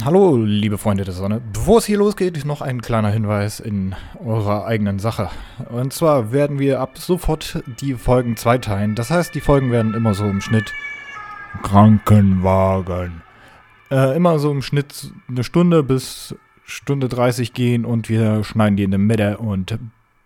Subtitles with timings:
[0.00, 1.42] Hallo, liebe Freunde der Sonne.
[1.52, 3.94] Bevor es hier losgeht, noch ein kleiner Hinweis in
[4.24, 5.28] eurer eigenen Sache.
[5.68, 8.94] Und zwar werden wir ab sofort die Folgen zweiteilen.
[8.94, 10.72] Das heißt, die Folgen werden immer so im Schnitt
[11.62, 13.20] Krankenwagen.
[13.90, 16.34] Äh, immer so im Schnitt eine Stunde bis
[16.64, 19.78] Stunde 30 gehen und wir schneiden die in der Mitte und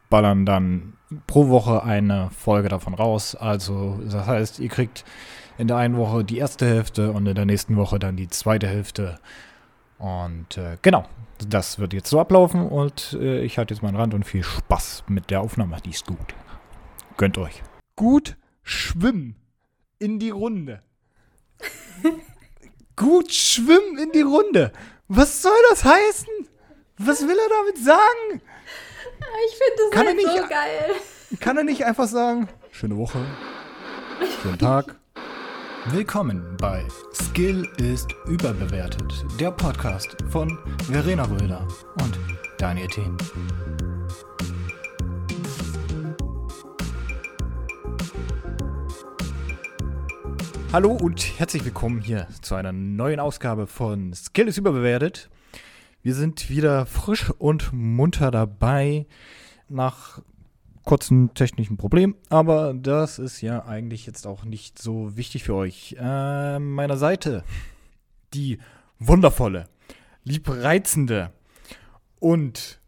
[0.09, 0.93] ballern dann
[1.27, 3.35] pro Woche eine Folge davon raus.
[3.35, 5.05] Also, das heißt, ihr kriegt
[5.59, 8.69] in der einen Woche die erste Hälfte und in der nächsten Woche dann die zweite
[8.69, 9.19] Hälfte.
[9.99, 11.07] Und äh, genau,
[11.49, 15.05] das wird jetzt so ablaufen und äh, ich halte jetzt meinen Rand und viel Spaß
[15.09, 15.77] mit der Aufnahme.
[15.85, 16.35] Die ist gut.
[17.17, 17.63] Gönnt euch.
[17.97, 19.37] Gut schwimmen
[19.99, 20.83] in die Runde.
[22.97, 24.73] gut schwimmen in die Runde.
[25.09, 26.29] Was soll das heißen?
[26.99, 28.43] Was will er damit sagen?
[29.47, 30.95] Ich finde das Kann er halt nicht- so geil.
[31.41, 33.19] Kann er nicht einfach sagen, schöne Woche,
[34.43, 34.97] schönen Tag?
[35.91, 41.67] Willkommen bei Skill ist überbewertet, der Podcast von Verena Röder
[42.03, 42.19] und
[42.59, 43.17] Daniel Thien.
[50.73, 55.31] Hallo und herzlich willkommen hier zu einer neuen Ausgabe von Skill ist überbewertet.
[56.03, 59.07] Wir sind wieder frisch und munter dabei
[59.69, 60.21] nach
[60.87, 65.97] kurzen technischen Problem, aber das ist ja eigentlich jetzt auch nicht so wichtig für euch.
[66.01, 67.45] Äh, meiner Seite
[68.33, 68.59] die
[68.99, 69.69] wundervolle,
[70.25, 71.33] liebreizende
[72.21, 72.81] und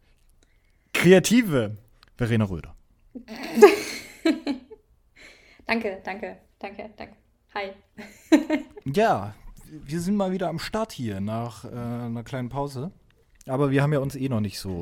[0.95, 1.77] kreative
[2.17, 2.75] Verena Röder.
[5.69, 7.15] Danke, danke, danke, danke.
[7.55, 7.73] Hi.
[8.95, 9.35] Ja,
[9.71, 12.91] wir sind mal wieder am Start hier nach äh, einer kleinen Pause.
[13.47, 14.81] Aber wir haben ja uns eh noch nicht so.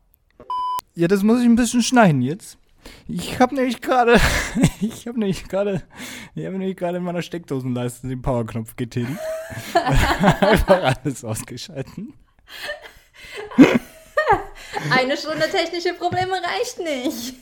[0.95, 2.57] Ja, das muss ich ein bisschen schneiden jetzt.
[3.09, 4.21] Ich habe nämlich gerade,
[4.81, 5.83] ich habe nämlich gerade,
[6.35, 9.19] ich habe nämlich gerade in meiner Steckdosenleiste den Powerknopf getätigt.
[9.75, 12.15] Einfach alles ausgeschalten.
[14.91, 17.35] Eine Stunde technische Probleme reicht nicht.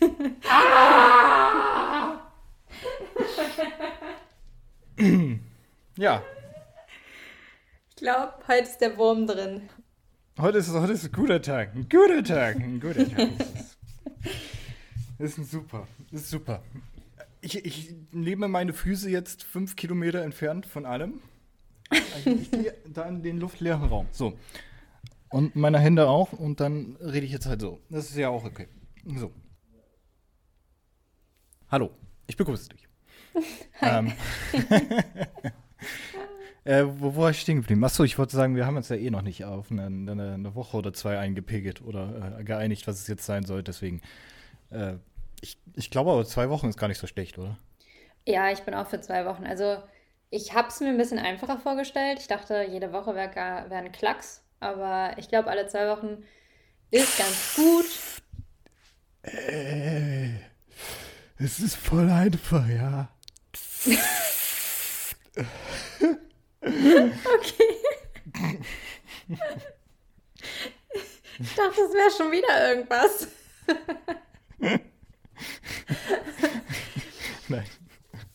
[5.96, 6.22] Ja,
[7.90, 9.68] Ich glaube, heute ist der Wurm drin.
[10.40, 11.74] heute ist, heute ist ein guter Tag.
[11.74, 12.56] Ein guter Tag.
[12.56, 13.28] Ein guter Tag.
[15.18, 15.86] ist ein super.
[16.10, 16.62] Ist super.
[17.40, 21.20] Ich, ich nehme meine Füße jetzt fünf Kilometer entfernt von allem.
[21.90, 24.06] Also ich gehe da in den luftleeren Raum.
[24.10, 24.38] So.
[25.28, 26.32] Und meine Hände auch.
[26.32, 27.80] Und dann rede ich jetzt halt so.
[27.90, 28.68] Das ist ja auch okay.
[29.04, 29.30] So.
[31.70, 31.90] Hallo.
[32.26, 32.88] Ich begrüße dich.
[33.82, 34.12] Ähm,
[36.64, 37.82] äh, wo wo war ich stehen geblieben?
[37.84, 40.54] Achso, ich wollte sagen, wir haben uns ja eh noch nicht auf eine, eine, eine
[40.54, 43.64] Woche oder zwei eingepegelt oder äh, geeinigt, was es jetzt sein soll.
[43.64, 44.00] Deswegen,
[44.74, 44.98] äh,
[45.40, 47.58] ich, ich glaube aber zwei Wochen ist gar nicht so schlecht, oder?
[48.26, 49.44] Ja, ich bin auch für zwei Wochen.
[49.44, 49.82] Also,
[50.30, 52.18] ich habe es mir ein bisschen einfacher vorgestellt.
[52.18, 54.42] Ich dachte, jede Woche wäre wär ein Klacks.
[54.60, 56.24] Aber ich glaube, alle zwei Wochen
[56.90, 57.86] ist ganz gut.
[59.22, 60.30] Äh,
[61.38, 63.08] es ist voll einfach, ja.
[66.60, 67.76] Okay.
[71.38, 73.28] Ich dachte, es wäre schon wieder irgendwas.
[77.48, 77.64] Nein.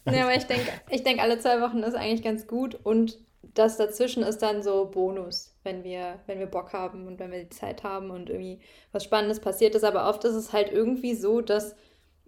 [0.06, 3.20] Nee, aber ich denke, ich denk, alle zwei Wochen ist eigentlich ganz gut und
[3.54, 7.44] das dazwischen ist dann so Bonus, wenn wir, wenn wir Bock haben und wenn wir
[7.44, 8.60] die Zeit haben und irgendwie
[8.92, 9.84] was Spannendes passiert ist.
[9.84, 11.76] Aber oft ist es halt irgendwie so, dass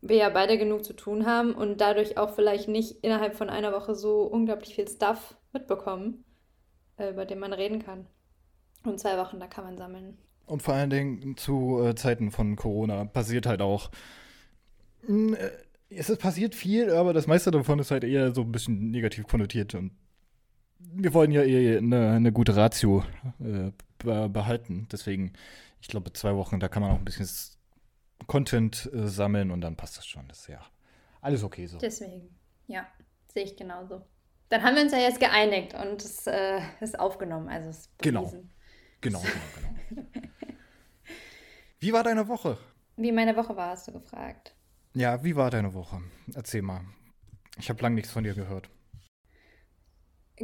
[0.02, 3.72] wir ja beide genug zu tun haben und dadurch auch vielleicht nicht innerhalb von einer
[3.72, 6.24] Woche so unglaublich viel Stuff mitbekommen,
[6.98, 8.08] äh, über den man reden kann.
[8.84, 10.18] Und zwei Wochen, da kann man sammeln.
[10.46, 13.92] Und vor allen Dingen zu äh, Zeiten von Corona passiert halt auch.
[15.08, 15.52] Mh, äh,
[15.90, 19.28] es ist passiert viel, aber das meiste davon ist halt eher so ein bisschen negativ
[19.28, 19.76] konnotiert.
[19.76, 19.92] Und
[20.80, 23.04] wir wollen ja eher eine, eine gute Ratio
[23.40, 24.88] äh, be behalten.
[24.92, 25.34] Deswegen,
[25.82, 27.28] ich glaube, zwei Wochen, da kann man auch ein bisschen
[28.28, 30.28] Content äh, sammeln und dann passt das schon.
[30.30, 30.62] Das ist ja
[31.22, 31.78] alles okay so.
[31.78, 32.36] Deswegen,
[32.68, 32.88] ja,
[33.28, 34.02] sehe ich genauso.
[34.50, 38.00] Dann haben wir uns ja jetzt geeinigt und es äh, ist aufgenommen, also es ist
[38.00, 38.22] Genau.
[38.22, 38.50] bewiesen.
[39.02, 40.08] Genau, genau, genau.
[41.80, 42.58] Wie war deine Woche?
[42.98, 44.54] Wie meine Woche war, hast du gefragt.
[44.94, 46.02] Ja, wie war deine Woche?
[46.36, 46.82] Erzähl mal.
[47.58, 48.70] Ich habe lange nichts von dir gehört.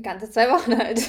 [0.01, 0.99] Ganze zwei Wochen halt.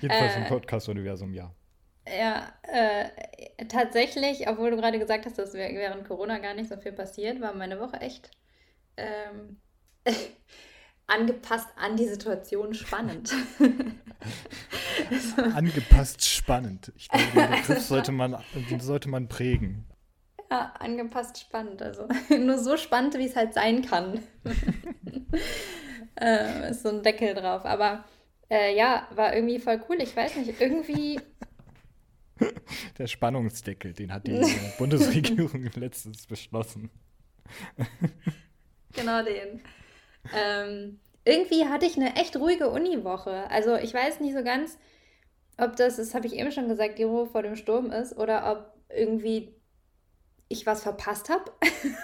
[0.00, 0.48] Jedenfalls im Äh.
[0.48, 1.54] Podcast-Universum, ja.
[2.08, 3.10] ja, äh,
[3.66, 7.54] tatsächlich, obwohl du gerade gesagt hast, dass während Corona gar nicht so viel passiert, war
[7.54, 8.30] meine Woche echt
[8.96, 9.60] ähm,
[11.10, 13.34] angepasst an die Situation spannend.
[15.54, 16.92] Angepasst spannend.
[16.96, 18.36] Ich glaube, den Begriff sollte man,
[18.78, 19.86] sollte man prägen.
[20.50, 21.82] Ja, angepasst spannend.
[21.82, 22.08] Also
[22.38, 24.20] nur so spannend, wie es halt sein kann.
[26.20, 27.64] äh, ist so ein Deckel drauf.
[27.64, 28.04] Aber
[28.50, 29.98] Äh, ja, war irgendwie voll cool.
[30.02, 31.20] Ich weiß nicht, irgendwie.
[32.98, 34.40] Der Spannungsdeckel, den hat die
[34.78, 36.90] Bundesregierung letztens beschlossen.
[38.92, 39.60] genau den.
[40.34, 43.50] Ähm, irgendwie hatte ich eine echt ruhige Uniwoche.
[43.50, 44.78] Also ich weiß nicht so ganz,
[45.58, 48.50] ob das, das habe ich eben schon gesagt, die Ruhe vor dem Sturm ist oder
[48.50, 49.54] ob irgendwie
[50.48, 51.52] ich was verpasst habe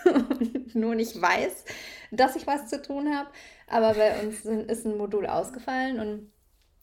[0.31, 1.65] und nur nicht weiß,
[2.13, 3.29] dass ich was zu tun habe.
[3.67, 6.31] Aber bei uns ist ein Modul ausgefallen und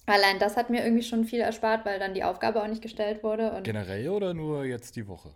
[0.06, 3.24] allein das hat mir irgendwie schon viel erspart, weil dann die Aufgabe auch nicht gestellt
[3.24, 3.62] wurde.
[3.64, 5.34] Generell oder nur jetzt die Woche?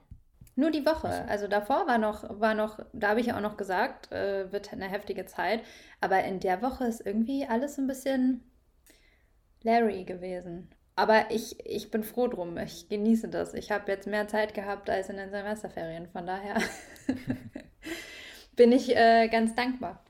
[0.58, 1.08] Nur die Woche.
[1.30, 4.74] Also davor war noch, war noch, da habe ich ja auch noch gesagt, äh, wird
[4.74, 5.62] eine heftige Zeit.
[6.02, 8.42] Aber in der Woche ist irgendwie alles ein bisschen
[9.62, 10.74] Larry gewesen.
[10.96, 12.58] Aber ich, ich bin froh drum.
[12.58, 13.54] Ich genieße das.
[13.54, 16.08] Ich habe jetzt mehr Zeit gehabt als in den Semesterferien.
[16.08, 16.58] Von daher
[18.56, 20.04] bin ich äh, ganz dankbar.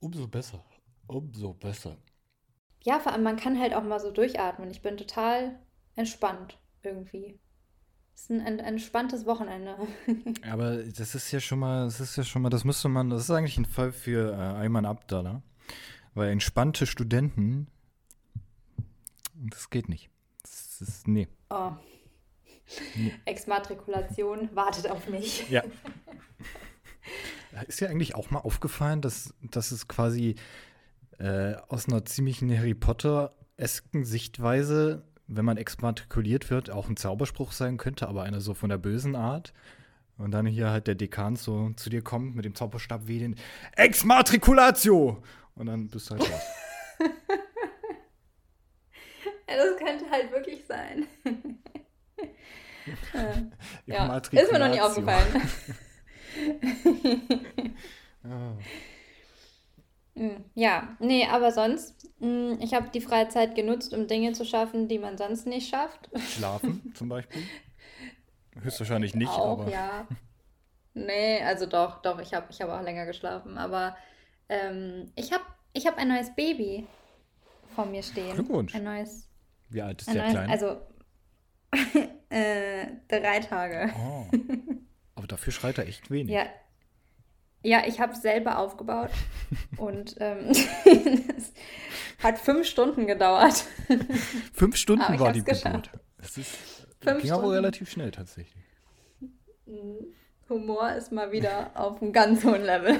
[0.00, 0.64] Umso besser.
[1.08, 1.98] Umso besser.
[2.84, 4.70] Ja, vor allem, man kann halt auch mal so durchatmen.
[4.70, 5.58] Ich bin total
[5.94, 7.38] entspannt irgendwie.
[8.20, 9.76] Ist ein, ein, ein entspanntes Wochenende.
[10.50, 13.22] Aber das ist ja schon mal, das ist ja schon mal, das müsste man, das
[13.22, 15.42] ist eigentlich ein Fall für äh, Ayman Abdallah.
[16.12, 17.68] Weil entspannte Studenten,
[19.34, 20.10] das geht nicht.
[20.42, 21.28] Das ist, nee.
[21.48, 21.72] Oh.
[22.94, 23.14] nee.
[23.24, 25.48] Exmatrikulation wartet auf mich.
[25.48, 25.62] Ja.
[27.68, 30.34] Ist ja eigentlich auch mal aufgefallen, dass, dass es quasi
[31.18, 37.76] äh, aus einer ziemlichen Harry Potter-esken Sichtweise, wenn man exmatrikuliert wird, auch ein Zauberspruch sein
[37.76, 39.52] könnte, aber einer so von der bösen Art.
[40.18, 43.36] Und dann hier halt der Dekan so zu dir kommt mit dem Zauberstab wie den
[43.76, 45.22] Exmatrikulatio!
[45.54, 46.42] Und dann bist du halt raus.
[49.48, 51.08] Ja, das könnte halt wirklich sein.
[53.86, 55.42] ja, ist mir noch nie aufgefallen.
[60.54, 64.88] Ja, nee, aber sonst, hm, ich habe die freie Zeit genutzt, um Dinge zu schaffen,
[64.88, 66.10] die man sonst nicht schafft.
[66.28, 67.42] Schlafen zum Beispiel?
[68.60, 69.70] Höchstwahrscheinlich nicht, auch, aber.
[69.70, 70.06] Ja.
[70.92, 73.56] Nee, also doch, doch, ich habe ich hab auch länger geschlafen.
[73.56, 73.96] Aber
[74.48, 76.86] ähm, ich habe ich hab ein neues Baby
[77.74, 78.34] vor mir stehen.
[78.34, 78.74] Glückwunsch.
[78.74, 79.30] Ein neues
[79.70, 80.52] wie alt ist der neues, Kleine?
[80.52, 80.80] Also
[82.28, 83.92] äh, drei Tage.
[83.96, 84.26] Oh.
[85.14, 86.32] Aber dafür schreit er echt wenig.
[86.32, 86.46] Ja,
[87.62, 89.10] ja ich habe es selber aufgebaut
[89.76, 90.50] und ähm,
[91.36, 91.52] es
[92.18, 93.64] hat fünf Stunden gedauert.
[94.52, 95.90] Fünf Stunden war die Geburt.
[96.18, 98.62] Das ist, fünf ging aber relativ schnell tatsächlich.
[99.64, 100.06] Mhm.
[100.50, 102.98] Humor ist mal wieder auf einem ganz hohen Level.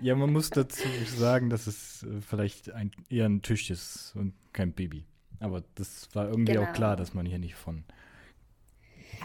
[0.00, 0.82] ja, man muss dazu
[1.16, 5.06] sagen, dass es äh, vielleicht ein, eher ein Tisch ist und kein Baby.
[5.38, 6.64] Aber das war irgendwie genau.
[6.64, 7.84] auch klar, dass man hier nicht von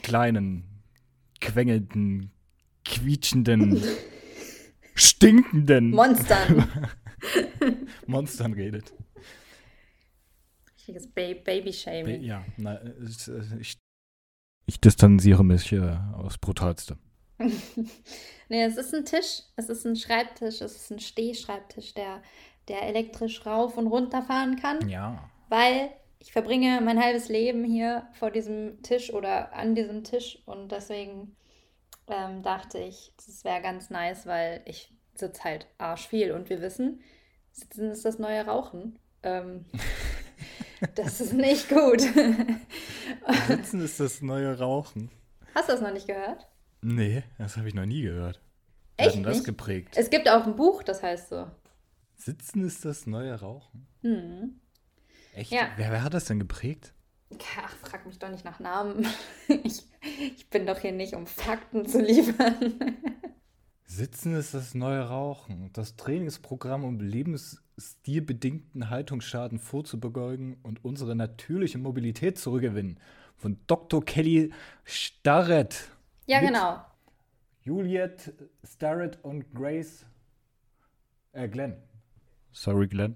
[0.04, 0.63] kleinen,
[1.42, 2.31] quengelnden,
[2.86, 3.81] quietschenden,
[4.98, 6.88] stinkenden Monstern.
[8.08, 8.94] Monstern redet.
[10.76, 12.22] Richtiges ba Baby-Shaming.
[12.22, 12.80] Ba ja, na,
[13.60, 13.78] ich,
[14.66, 16.98] ich distanziere mich äh, aufs Brutalste.
[18.50, 22.22] nee, es ist ein Tisch, es ist ein Schreibtisch, es ist ein Stehschreibtisch, der,
[22.68, 24.90] der elektrisch rauf und runter fahren kann.
[24.90, 25.30] Ja.
[25.50, 30.72] Weil ich verbringe mein halbes Leben hier vor diesem Tisch oder an diesem Tisch und
[30.72, 31.36] deswegen
[32.07, 36.62] ähm, dachte ich, das wäre ganz nice, weil ich sitze halt arsch viel und wir
[36.62, 37.01] wissen,
[37.51, 39.00] Sitzen ist das neue Rauchen.
[39.24, 39.65] Ähm,
[40.95, 42.01] das ist nicht gut.
[43.48, 45.10] Sitzen ist das neue Rauchen.
[45.55, 46.48] Hast du das noch nicht gehört?
[46.82, 48.39] Nee, das habe ich noch nie gehört.
[48.98, 49.46] Wer Echt hat das nicht?
[49.46, 49.98] geprägt?
[49.98, 51.48] Es gibt auch ein Buch, das heißt so.
[52.15, 53.88] Sitzen ist das neue Rauchen?
[54.01, 54.60] Hm.
[55.34, 55.51] Echt?
[55.51, 55.70] Ja.
[55.77, 56.93] Wer, wer, hat das denn geprägt?
[57.62, 59.05] Ach, frag mich doch nicht nach Namen.
[59.63, 59.84] Ich,
[60.36, 62.75] ich bin doch hier nicht, um Fakten zu liefern.
[63.86, 65.72] Sitzen ist das neue Rauchen.
[65.74, 73.00] Das Trainingsprogramm, um lebensstilbedingten Haltungsschaden vorzubeugen und unsere natürliche Mobilität zurückgewinnen.
[73.38, 74.03] Von Dr.
[74.03, 74.51] Kelly
[74.84, 75.89] Starrett.
[76.25, 76.81] Ja, genau.
[77.63, 80.05] Juliet Starrett und Grace.
[81.31, 81.77] Äh, Glenn.
[82.51, 83.15] Sorry, Glenn.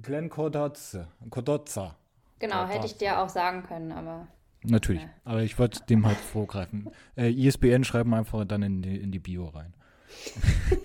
[0.00, 1.08] Glenn Cordozza.
[1.30, 1.96] Cordozza.
[2.38, 4.28] Genau, hätte ich dir auch sagen können, aber.
[4.62, 5.08] Natürlich, ja.
[5.24, 6.90] aber ich wollte dem halt vorgreifen.
[7.16, 9.74] Äh, ISBN schreiben einfach dann in die, in die Bio rein.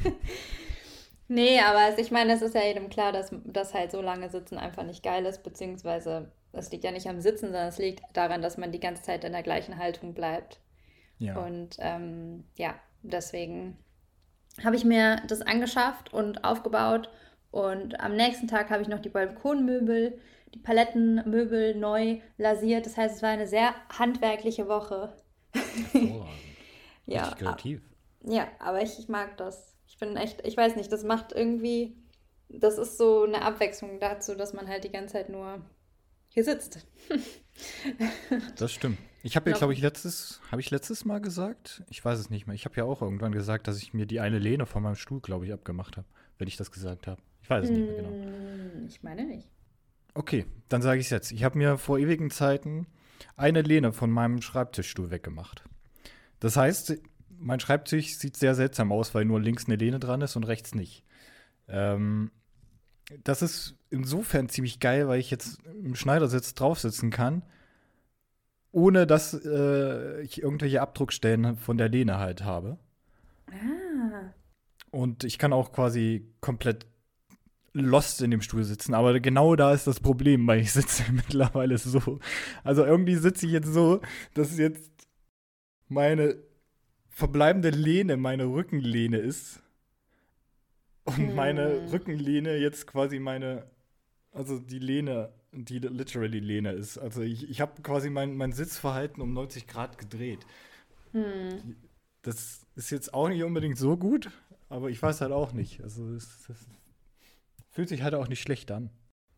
[1.28, 4.58] nee, aber ich meine, es ist ja jedem klar, dass, dass halt so lange Sitzen
[4.58, 8.42] einfach nicht geil ist, beziehungsweise es liegt ja nicht am Sitzen, sondern es liegt daran,
[8.42, 10.60] dass man die ganze Zeit in der gleichen Haltung bleibt.
[11.18, 11.38] Ja.
[11.38, 13.78] Und ähm, ja, deswegen
[14.64, 17.10] habe ich mir das angeschafft und aufgebaut
[17.54, 20.20] und am nächsten Tag habe ich noch die Balkonmöbel,
[20.54, 22.86] die Palettenmöbel neu lasiert.
[22.86, 25.14] Das heißt, es war eine sehr handwerkliche Woche.
[27.06, 27.36] Ja.
[27.36, 27.82] kreativ.
[28.24, 29.76] Ja, aber ich, ich mag das.
[29.88, 31.98] Ich bin echt, ich weiß nicht, das macht irgendwie,
[32.48, 35.62] das ist so eine Abwechslung dazu, dass man halt die ganze Zeit nur
[36.30, 36.88] hier sitzt.
[38.58, 38.98] das stimmt.
[39.22, 41.84] Ich habe ja, glaube ich, letztes, habe ich letztes Mal gesagt?
[41.90, 42.56] Ich weiß es nicht mehr.
[42.56, 45.22] Ich habe ja auch irgendwann gesagt, dass ich mir die eine Lehne von meinem Stuhl,
[45.22, 46.08] glaube ich, abgemacht habe,
[46.38, 47.22] wenn ich das gesagt habe.
[47.42, 48.10] Ich weiß es nicht mehr genau.
[48.10, 49.53] Hm, ich meine nicht.
[50.14, 51.32] Okay, dann sage ich es jetzt.
[51.32, 52.88] Ich habe mir vor ewigen Zeiten
[53.36, 55.64] eine Lehne von meinem Schreibtischstuhl weggemacht.
[56.40, 56.98] Das heißt,
[57.40, 60.76] mein Schreibtisch sieht sehr seltsam aus, weil nur links eine Lehne dran ist und rechts
[60.76, 61.04] nicht.
[61.68, 62.32] Ähm,
[63.24, 67.44] das ist insofern ziemlich geil, weil ich jetzt im Schneidersitz draufsitzen kann,
[68.72, 72.78] ohne dass äh, ich irgendwelche Abdruckstellen von der Lehne halt habe.
[73.48, 74.34] Ah.
[74.92, 76.86] Und ich kann auch quasi komplett
[77.74, 81.78] lost in dem Stuhl sitzen, aber genau da ist das Problem, weil ich sitze mittlerweile
[81.78, 82.20] so.
[82.64, 84.02] Also irgendwie sitze ich jetzt so,
[84.36, 84.92] dass jetzt
[85.88, 86.38] meine
[87.10, 89.62] verbleibende Lehne meine Rückenlehne ist
[91.04, 91.36] und hm.
[91.36, 93.68] meine Rückenlehne jetzt quasi meine,
[94.32, 96.98] also die Lehne, die literally Lehne ist.
[96.98, 100.46] Also ich, ich habe quasi mein, mein Sitzverhalten um 90 Grad gedreht.
[101.12, 101.76] Hm.
[102.22, 104.32] Das ist jetzt auch nicht unbedingt so gut,
[104.70, 105.82] aber ich weiß halt auch nicht.
[105.84, 106.68] Also es, es
[107.74, 108.90] fühlt sich halt auch nicht schlecht an.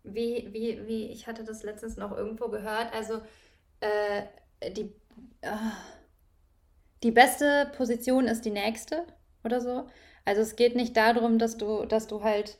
[0.03, 2.93] Wie, wie, wie, ich hatte das letztens noch irgendwo gehört.
[2.93, 3.21] Also
[3.79, 4.23] äh,
[4.71, 4.93] die,
[5.41, 5.55] äh,
[7.01, 9.07] die beste Position ist die nächste
[9.43, 9.87] oder so.
[10.25, 12.59] Also es geht nicht darum, dass du, dass du halt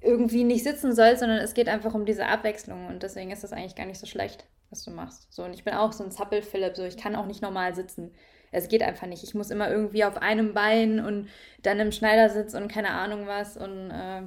[0.00, 3.52] irgendwie nicht sitzen sollst, sondern es geht einfach um diese Abwechslung und deswegen ist das
[3.52, 5.32] eigentlich gar nicht so schlecht, was du machst.
[5.32, 8.12] So und ich bin auch so ein Zappel-Philipp, so ich kann auch nicht normal sitzen.
[8.50, 9.22] Es geht einfach nicht.
[9.24, 11.28] Ich muss immer irgendwie auf einem Bein und
[11.62, 14.22] dann im Schneidersitz und keine Ahnung was und äh,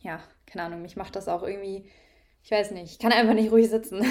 [0.00, 1.88] ja, keine Ahnung, mich macht das auch irgendwie,
[2.42, 4.04] ich weiß nicht, ich kann einfach nicht ruhig sitzen.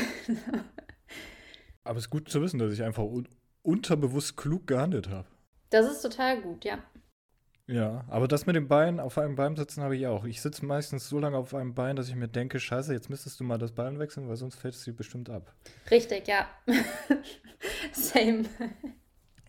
[1.84, 3.28] Aber es ist gut zu wissen, dass ich einfach un
[3.62, 5.28] unterbewusst klug gehandelt habe.
[5.70, 6.80] Das ist total gut, ja.
[7.68, 10.24] Ja, aber das mit dem Bein, auf einem Bein sitzen habe ich auch.
[10.26, 13.40] Ich sitze meistens so lange auf einem Bein, dass ich mir denke, scheiße, jetzt müsstest
[13.40, 15.54] du mal das Bein wechseln, weil sonst fällt es dir bestimmt ab.
[15.92, 16.48] Richtig, ja.
[17.92, 18.46] Same.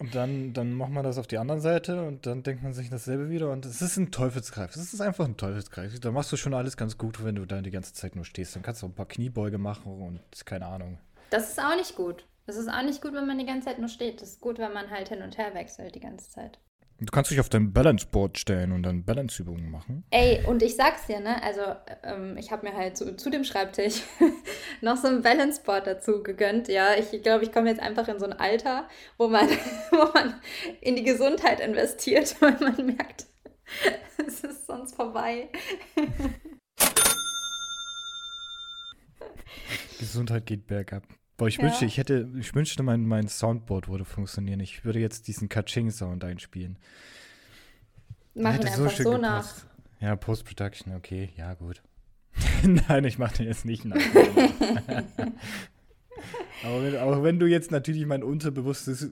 [0.01, 2.89] Und dann, dann macht man das auf die andere Seite und dann denkt man sich
[2.89, 4.75] dasselbe wieder und es ist ein Teufelskreis.
[4.75, 6.01] Es ist einfach ein Teufelskreis.
[6.01, 8.57] Da machst du schon alles ganz gut, wenn du da die ganze Zeit nur stehst.
[8.57, 10.97] Dann kannst du ein paar Kniebeuge machen und keine Ahnung.
[11.29, 12.25] Das ist auch nicht gut.
[12.47, 14.23] Das ist auch nicht gut, wenn man die ganze Zeit nur steht.
[14.23, 16.59] Das ist gut, wenn man halt hin und her wechselt die ganze Zeit.
[17.03, 20.05] Du kannst dich auf dein Balanceboard stellen und dann Balanceübungen machen.
[20.11, 21.43] Ey, und ich sag's dir, ne?
[21.43, 21.63] Also,
[22.03, 24.03] ähm, ich habe mir halt zu, zu dem Schreibtisch
[24.83, 26.69] noch so ein Balanceboard dazu gegönnt.
[26.69, 29.49] Ja, ich glaube, ich komme jetzt einfach in so ein Alter, wo man,
[29.91, 30.35] wo man
[30.83, 33.27] in die Gesundheit investiert, weil man merkt,
[34.27, 35.49] es ist sonst vorbei.
[39.99, 41.05] Gesundheit geht bergab.
[41.41, 41.63] Boah, ich ja.
[41.63, 44.61] wünschte, ich hätte, ich wünschte, mein, mein Soundboard würde funktionieren.
[44.61, 46.77] Ich würde jetzt diesen Kaching-Sound einspielen.
[48.35, 49.51] Machen wir einfach so, so nach.
[50.01, 51.83] Ja, Post-Production, okay, ja, gut.
[52.63, 53.97] Nein, ich mache den jetzt nicht nach.
[56.63, 59.09] aber wenn, auch wenn du jetzt natürlich mein unterbewusstes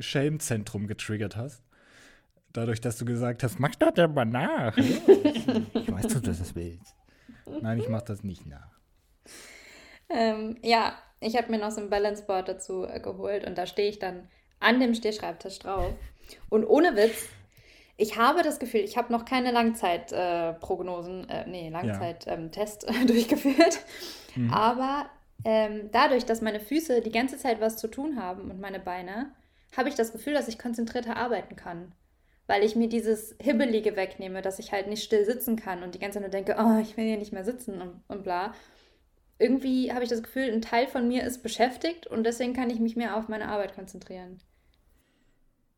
[0.00, 1.62] Shame-Zentrum getriggert hast,
[2.52, 4.76] dadurch, dass du gesagt hast, mach das aber nach.
[4.76, 5.06] ich
[5.92, 6.96] weiß, dass du das willst.
[7.62, 8.80] Nein, ich mach das nicht nach.
[10.08, 13.88] Ähm, ja, ich habe mir noch so ein Balanceboard dazu äh, geholt und da stehe
[13.88, 14.28] ich dann
[14.60, 15.92] an dem Stehschreibtisch drauf.
[16.48, 17.28] Und ohne Witz,
[17.96, 22.94] ich habe das Gefühl, ich habe noch keine Langzeitprognosen, äh, äh, nee, Langzeittest ja.
[22.94, 23.80] ähm, durchgeführt.
[24.36, 24.52] Mhm.
[24.52, 25.06] Aber
[25.44, 29.32] ähm, dadurch, dass meine Füße die ganze Zeit was zu tun haben und meine Beine,
[29.76, 31.92] habe ich das Gefühl, dass ich konzentrierter arbeiten kann.
[32.46, 35.98] Weil ich mir dieses Hibbelige wegnehme, dass ich halt nicht still sitzen kann und die
[35.98, 38.54] ganze Zeit nur denke, oh, ich will hier nicht mehr sitzen und, und bla
[39.38, 42.80] irgendwie habe ich das Gefühl, ein Teil von mir ist beschäftigt und deswegen kann ich
[42.80, 44.38] mich mehr auf meine Arbeit konzentrieren.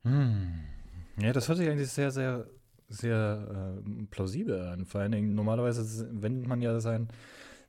[0.02, 0.61] Hm.
[1.21, 2.47] Ja, das hört sich eigentlich sehr, sehr,
[2.88, 4.87] sehr äh, plausibel an.
[4.87, 7.09] Vor allen Dingen, normalerweise wendet man ja sein,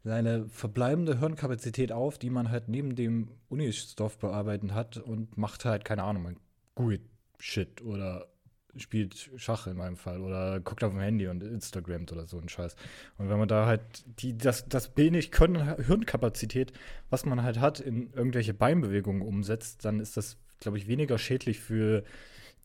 [0.03, 5.85] seine verbleibende Hirnkapazität auf, die man halt neben dem Unistoff bearbeiten hat und macht halt,
[5.85, 6.37] keine Ahnung, man
[6.75, 7.01] googelt
[7.37, 8.27] Shit oder
[8.77, 12.49] spielt Schach in meinem Fall oder guckt auf dem Handy und Instagramt oder so ein
[12.49, 12.75] Scheiß.
[13.17, 13.81] Und wenn man da halt
[14.19, 16.73] die, das, das wenig Können, Hirnkapazität,
[17.09, 21.59] was man halt hat, in irgendwelche Beinbewegungen umsetzt, dann ist das, glaube ich, weniger schädlich
[21.59, 22.03] für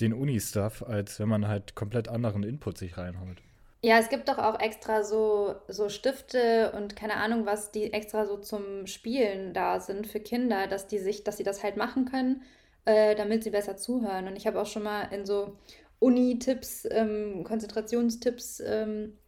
[0.01, 3.43] den Uni-Stuff, als wenn man halt komplett anderen Input sich reinholt.
[3.83, 8.27] Ja, es gibt doch auch extra so, so Stifte und keine Ahnung was, die extra
[8.27, 12.07] so zum Spielen da sind für Kinder, dass die sich, dass sie das halt machen
[12.07, 12.43] können,
[12.85, 14.27] äh, damit sie besser zuhören.
[14.27, 15.57] Und ich habe auch schon mal in so
[15.99, 19.19] Uni-Tipps, ähm, Konzentrationstipps, ähm,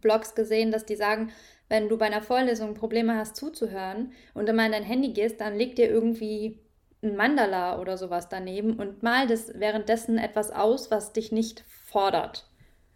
[0.00, 1.32] Blogs gesehen, dass die sagen,
[1.68, 5.56] wenn du bei einer Vorlesung Probleme hast zuzuhören und immer in dein Handy gehst, dann
[5.56, 6.60] leg dir irgendwie
[7.02, 12.46] ein Mandala oder sowas daneben und mal das währenddessen etwas aus, was dich nicht fordert.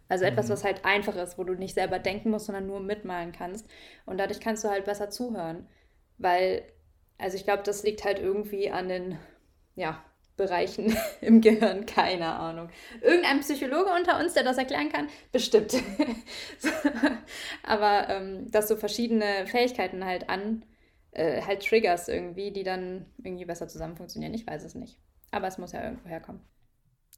[0.07, 0.31] Also mhm.
[0.31, 3.67] etwas, was halt einfach ist, wo du nicht selber denken musst, sondern nur mitmalen kannst.
[4.05, 5.67] Und dadurch kannst du halt besser zuhören.
[6.17, 6.63] weil,
[7.17, 9.17] also ich glaube, das liegt halt irgendwie an den,
[9.75, 10.03] ja,
[10.37, 12.69] Bereichen im Gehirn, keine Ahnung.
[13.01, 15.75] Irgendein Psychologe unter uns, der das erklären kann, bestimmt.
[17.63, 20.65] Aber ähm, dass so verschiedene Fähigkeiten halt an,
[21.11, 24.33] äh, halt Triggers irgendwie, die dann irgendwie besser zusammen funktionieren.
[24.33, 24.99] Ich weiß es nicht.
[25.31, 26.41] Aber es muss ja irgendwo herkommen.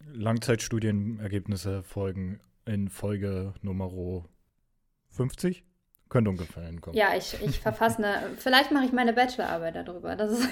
[0.05, 3.91] Langzeitstudienergebnisse folgen in Folge Nummer
[5.09, 5.63] 50.
[6.09, 6.97] Könnte ungefähr hinkommen.
[6.97, 8.35] Ja, ich, ich verfasse eine.
[8.37, 10.15] Vielleicht mache ich meine Bachelorarbeit darüber.
[10.15, 10.49] Das ist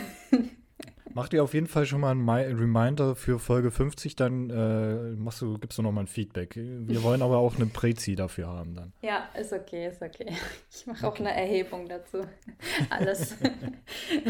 [1.14, 5.42] Mach dir auf jeden Fall schon mal ein Reminder für Folge 50, dann äh, machst
[5.42, 6.56] du, gibst du noch mal ein Feedback.
[6.56, 8.94] Wir wollen aber auch eine Prezi dafür haben dann.
[9.02, 10.34] Ja, ist okay, ist okay.
[10.72, 11.16] Ich mache okay.
[11.16, 12.22] auch eine Erhebung dazu.
[12.90, 13.38] Alles.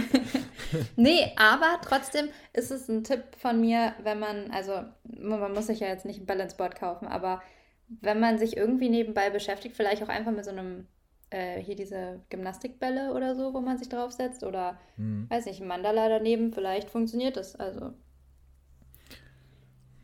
[0.95, 5.79] nee, aber trotzdem ist es ein Tipp von mir, wenn man, also man muss sich
[5.79, 7.41] ja jetzt nicht ein Balanceboard kaufen, aber
[7.87, 10.87] wenn man sich irgendwie nebenbei beschäftigt, vielleicht auch einfach mit so einem
[11.35, 15.29] äh, hier diese Gymnastikbälle oder so, wo man sich draufsetzt oder, hm.
[15.29, 17.55] weiß nicht, ein Mandala daneben, vielleicht funktioniert das.
[17.57, 17.93] Also,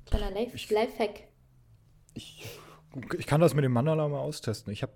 [0.06, 1.28] kleiner Life ich, Lifehack.
[2.14, 2.60] Ich,
[3.18, 4.74] ich kann das mit dem Mandala mal austesten.
[4.74, 4.92] Ich habe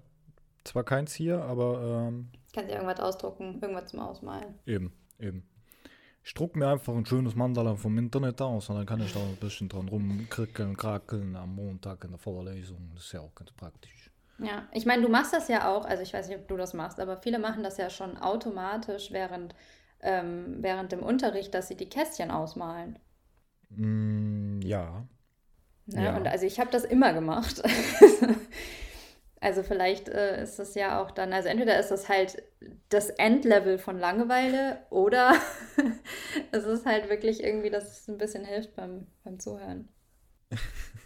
[0.65, 2.09] zwar keins hier, aber.
[2.09, 4.55] Ähm, Kannst ja irgendwas ausdrucken, irgendwas zum Ausmalen.
[4.65, 5.47] Eben, eben.
[6.23, 9.21] Ich druck mir einfach ein schönes Mandala vom Internet aus und dann kann ich da
[9.21, 12.91] ein bisschen dran rumkrickeln, krakeln am Montag in der Vorlesung.
[12.95, 14.11] Das ist ja auch ganz praktisch.
[14.39, 16.73] Ja, ich meine, du machst das ja auch, also ich weiß nicht, ob du das
[16.73, 19.55] machst, aber viele machen das ja schon automatisch während,
[20.01, 22.99] ähm, während dem Unterricht, dass sie die Kästchen ausmalen.
[23.69, 25.07] Mm, ja.
[25.87, 26.01] ja.
[26.01, 26.17] ja.
[26.17, 27.63] Und also ich habe das immer gemacht.
[29.39, 32.43] also vielleicht äh, ist das ja auch dann, also entweder ist das halt
[32.89, 35.33] das Endlevel von Langeweile oder
[36.51, 39.87] es ist halt wirklich irgendwie, dass es ein bisschen hilft beim, beim Zuhören.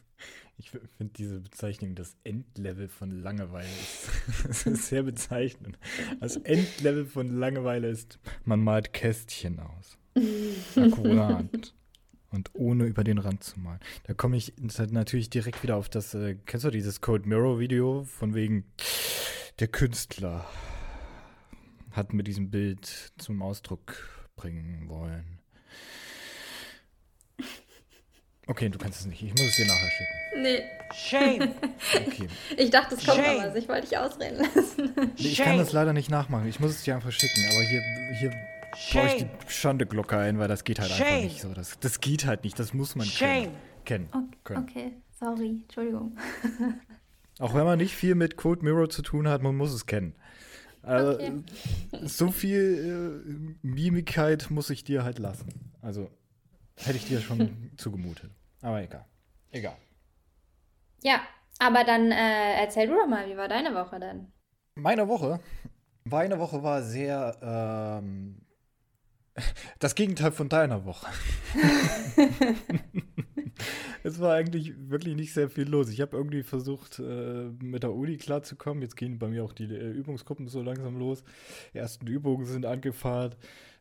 [0.74, 3.68] Ich finde diese Bezeichnung, das Endlevel von Langeweile
[4.50, 5.80] ist, sehr bezeichnend.
[6.20, 9.98] Das Endlevel von Langeweile ist, man malt Kästchen aus.
[10.76, 11.74] Akkurat.
[12.32, 13.80] Und ohne über den Rand zu malen.
[14.04, 14.54] Da komme ich
[14.92, 18.66] natürlich direkt wieder auf das, äh, kennst du dieses Code Mirror Video von wegen
[19.60, 20.46] der Künstler
[21.92, 25.40] hat mit diesem Bild zum Ausdruck bringen wollen.
[28.50, 29.22] Okay, du kannst es nicht.
[29.22, 30.42] Ich muss es dir nachher schicken.
[30.42, 30.64] Nee.
[30.92, 31.54] Shame.
[31.94, 32.28] Okay.
[32.58, 33.36] Ich dachte, es kommt Shame.
[33.36, 34.92] aber, also ich wollte dich ausreden lassen.
[34.96, 36.48] Nee, ich kann das leider nicht nachmachen.
[36.48, 37.46] Ich muss es dir einfach schicken.
[37.52, 37.84] Aber hier,
[38.18, 38.32] hier
[38.92, 41.06] baue ich die Schandeglocke ein, weil das geht halt Shame.
[41.06, 41.54] einfach nicht so.
[41.54, 42.58] Das, das geht halt nicht.
[42.58, 43.52] Das muss man Shame.
[43.86, 44.10] kennen.
[44.44, 44.94] Okay, okay.
[45.20, 45.62] sorry.
[45.62, 46.18] Entschuldigung.
[47.40, 50.16] Auch wenn man nicht viel mit Code Mirror zu tun hat, man muss es kennen.
[50.82, 51.34] Also, okay.
[52.02, 53.22] so viel
[53.62, 55.50] äh, Mimikheit muss ich dir halt lassen.
[55.84, 56.10] Also,
[56.78, 58.32] hätte ich dir schon zugemutet.
[58.62, 59.06] Aber egal.
[59.52, 59.78] Egal.
[61.02, 61.22] Ja,
[61.60, 64.32] aber dann äh, erzähl du doch mal, wie war deine Woche denn?
[64.76, 65.40] Meine Woche?
[66.04, 68.42] Meine Woche war sehr ähm,
[69.80, 71.08] das Gegenteil von deiner Woche.
[74.04, 75.90] es war eigentlich wirklich nicht sehr viel los.
[75.90, 78.82] Ich habe irgendwie versucht, äh, mit der Uni klarzukommen.
[78.82, 81.24] Jetzt gehen bei mir auch die äh, Übungsgruppen so langsam los.
[81.74, 83.36] Die ersten Übungen sind angefahren.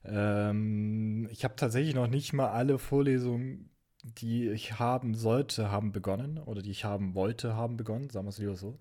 [0.05, 3.71] Ähm, ich habe tatsächlich noch nicht mal alle Vorlesungen
[4.17, 8.31] die ich haben sollte, haben begonnen oder die ich haben wollte, haben begonnen, sagen wir
[8.31, 8.79] es lieber so.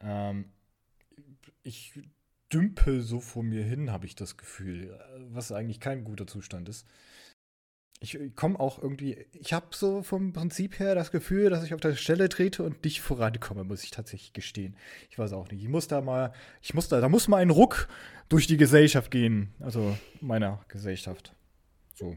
[0.00, 0.46] Ähm,
[1.62, 2.00] ich
[2.52, 4.98] dümpel so vor mir hin, habe ich das Gefühl,
[5.30, 6.86] was eigentlich kein guter Zustand ist.
[8.00, 11.80] Ich komme auch irgendwie, ich habe so vom Prinzip her das Gefühl, dass ich auf
[11.80, 14.76] der Stelle trete und nicht vorankomme, muss ich tatsächlich gestehen.
[15.10, 15.62] Ich weiß auch nicht.
[15.62, 17.88] Ich muss da mal, ich muss da, da muss mal ein Ruck
[18.28, 21.34] durch die Gesellschaft gehen, also meiner Gesellschaft.
[21.94, 22.16] So.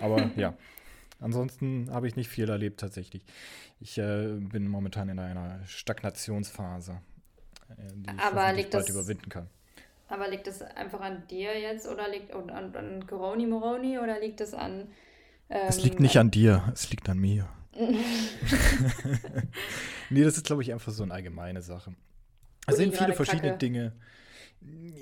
[0.00, 0.56] Aber ja.
[1.20, 3.22] Ansonsten habe ich nicht viel erlebt tatsächlich.
[3.80, 7.00] Ich äh, bin momentan in einer Stagnationsphase,
[7.70, 9.48] äh, die ich aber liegt bald das, überwinden kann.
[10.08, 14.40] Aber liegt das einfach an dir jetzt oder liegt an, an Coroni Moroni oder liegt
[14.40, 14.88] es an.
[15.48, 17.48] Ähm, es liegt nicht an dir, es liegt an mir.
[20.10, 21.94] nee, das ist, glaube ich, einfach so eine allgemeine Sache.
[22.66, 23.58] Es sind viele verschiedene Kacke.
[23.58, 23.92] Dinge.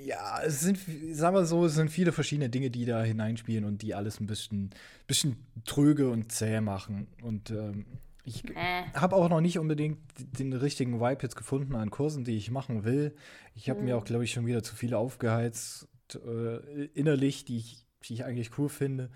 [0.05, 0.79] Ja, es sind,
[1.13, 4.27] sagen wir so, es sind viele verschiedene Dinge, die da hineinspielen und die alles ein
[4.27, 4.69] bisschen,
[5.07, 7.07] bisschen tröge und zäh machen.
[7.23, 7.85] Und ähm,
[8.23, 8.83] ich äh.
[8.93, 12.83] habe auch noch nicht unbedingt den richtigen Vibe jetzt gefunden an Kursen, die ich machen
[12.83, 13.15] will.
[13.55, 13.85] Ich habe mhm.
[13.85, 18.25] mir auch, glaube ich, schon wieder zu viele aufgeheizt äh, innerlich, die ich, die ich
[18.25, 19.09] eigentlich cool finde.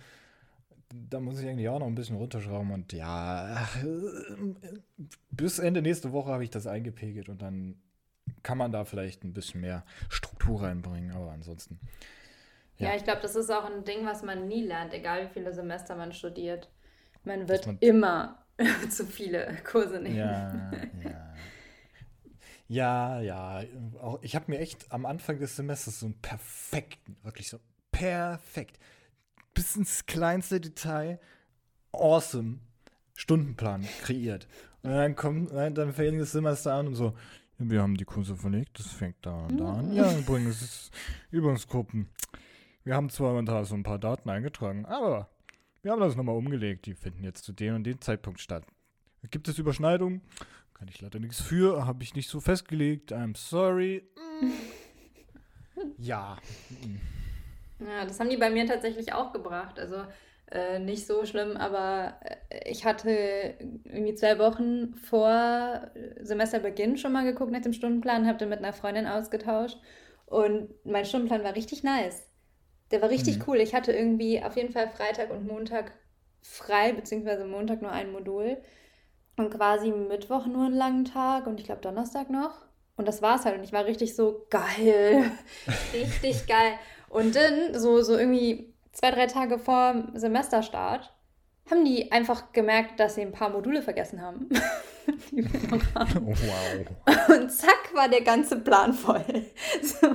[0.92, 3.68] Da muss ich eigentlich auch noch ein bisschen runterschrauben und ja,
[5.30, 7.76] bis Ende nächste Woche habe ich das eingepegelt und dann
[8.50, 11.80] kann man da vielleicht ein bisschen mehr Struktur reinbringen, aber ansonsten.
[12.80, 15.34] Ja, ja ich glaube, das ist auch ein Ding, was man nie lernt, egal wie
[15.34, 16.68] viele Semester man studiert.
[17.24, 18.44] Man wird man immer
[18.90, 20.16] zu viele Kurse nehmen.
[20.16, 20.72] Ja,
[21.04, 21.34] ja.
[22.68, 23.64] Ja, ja.
[24.02, 27.60] Auch, ich habe mir echt am Anfang des Semesters so einen perfekten, wirklich so
[27.92, 28.80] perfekt,
[29.54, 31.20] bis ins kleinste Detail,
[31.92, 32.62] awesome
[33.14, 34.48] Stundenplan kreiert.
[34.82, 37.14] Und dann kommt, dann fängt das Semester an und so,
[37.60, 39.94] wir haben die Kurse verlegt, das fängt da und da an.
[39.94, 40.92] Ja, übrigens,
[41.30, 42.10] Übungsgruppen.
[42.84, 45.30] Wir haben zwar da so ein paar Daten eingetragen, aber
[45.82, 46.86] wir haben das nochmal umgelegt.
[46.86, 48.66] Die finden jetzt zu dem und dem Zeitpunkt statt.
[49.30, 50.22] Gibt es Überschneidungen?
[50.74, 53.12] Kann ich leider nichts für, habe ich nicht so festgelegt.
[53.12, 54.10] I'm sorry.
[55.98, 56.38] ja.
[57.80, 59.78] Ja, das haben die bei mir tatsächlich auch gebracht.
[59.78, 60.06] Also
[60.52, 62.16] äh, nicht so schlimm, aber
[62.50, 68.38] äh, ich hatte irgendwie zwei Wochen vor Semesterbeginn schon mal geguckt nach dem Stundenplan, habe
[68.38, 69.78] den mit einer Freundin ausgetauscht
[70.26, 72.28] und mein Stundenplan war richtig nice.
[72.92, 73.44] Der war richtig mhm.
[73.48, 73.58] cool.
[73.58, 75.92] Ich hatte irgendwie auf jeden Fall Freitag und Montag
[76.42, 78.58] frei, beziehungsweise Montag nur ein Modul
[79.38, 82.66] und quasi Mittwoch nur einen langen Tag und ich glaube Donnerstag noch.
[82.96, 83.58] Und das war's halt.
[83.58, 85.32] Und ich war richtig so geil.
[85.94, 86.74] richtig geil.
[87.08, 88.69] Und dann, so, so irgendwie
[89.00, 91.14] zwei, drei Tage vor Semesterstart,
[91.72, 94.50] haben die einfach gemerkt, dass sie ein paar Module vergessen haben.
[95.42, 96.86] Oh, wow.
[97.30, 99.26] Und zack war der ganze Plan voll.
[99.82, 100.08] So.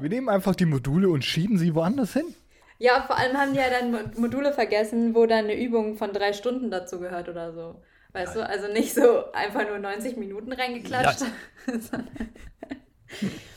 [0.00, 2.34] Wir nehmen einfach die Module und schieben sie woanders hin.
[2.78, 6.34] Ja, vor allem haben die ja dann Module vergessen, wo dann eine Übung von drei
[6.34, 7.80] Stunden dazu gehört oder so.
[8.12, 8.42] Weißt ja.
[8.42, 11.22] du, also nicht so einfach nur 90 Minuten reingeklatscht.
[11.22, 12.04] Ja.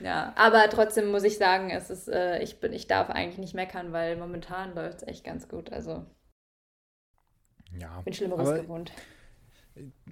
[0.00, 3.54] ja, aber trotzdem muss ich sagen, es ist, äh, ich, bin, ich darf eigentlich nicht
[3.54, 5.72] meckern, weil momentan läuft es echt ganz gut.
[5.72, 6.06] Also
[7.78, 8.92] ja, bin Schlimmeres aber, gewohnt.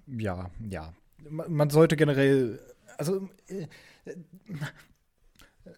[0.07, 0.93] Ja, ja.
[1.29, 2.61] Man sollte generell,
[2.99, 3.67] also äh,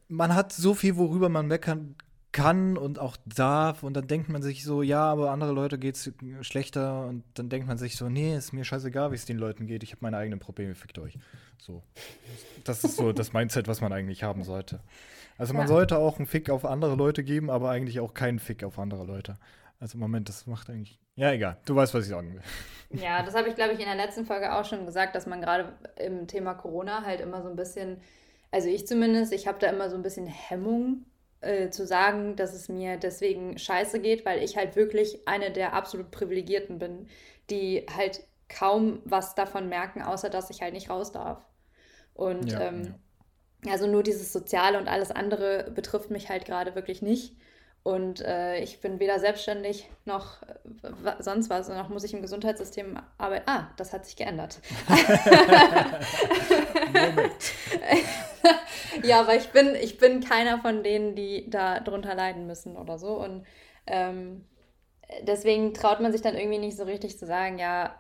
[0.09, 1.97] man hat so viel, worüber man meckern
[2.39, 5.97] kann und auch darf und dann denkt man sich so, ja, aber andere Leute geht
[5.97, 9.39] es schlechter und dann denkt man sich so, nee, ist mir scheißegal, wie es den
[9.39, 11.19] Leuten geht, ich habe meine eigenen Probleme, fickt euch.
[11.59, 11.83] So.
[12.63, 14.79] Das ist so das Mindset, was man eigentlich haben sollte.
[15.37, 15.69] Also man ja.
[15.69, 19.05] sollte auch einen Fick auf andere Leute geben, aber eigentlich auch keinen Fick auf andere
[19.05, 19.37] Leute.
[19.81, 21.01] Also Moment, das macht eigentlich.
[21.17, 21.57] Ja, egal.
[21.65, 22.43] Du weißt, was ich sagen will.
[22.91, 25.43] Ja, das habe ich, glaube ich, in der letzten Folge auch schon gesagt, dass man
[25.43, 28.01] gerade im Thema Corona halt immer so ein bisschen,
[28.51, 31.05] also ich zumindest, ich habe da immer so ein bisschen Hemmung
[31.41, 35.73] äh, zu sagen, dass es mir deswegen scheiße geht, weil ich halt wirklich eine der
[35.73, 37.09] absolut Privilegierten bin,
[37.51, 41.45] die halt kaum was davon merken, außer dass ich halt nicht raus darf.
[42.15, 42.95] Und ja, ähm,
[43.65, 43.73] ja.
[43.73, 47.37] also nur dieses Soziale und alles andere betrifft mich halt gerade wirklich nicht.
[47.89, 50.43] Und äh, ich bin weder selbstständig noch
[51.21, 51.71] sonst was.
[51.71, 53.49] Noch muss ich im Gesundheitssystem arbeiten.
[53.49, 54.59] Ah, das hat sich geändert.
[59.03, 62.99] ja, aber ich bin, ich bin keiner von denen, die da drunter leiden müssen oder
[62.99, 63.25] so.
[63.25, 63.47] Und
[63.87, 64.45] ähm,
[65.23, 67.99] deswegen traut man sich dann irgendwie nicht so richtig zu sagen, ja,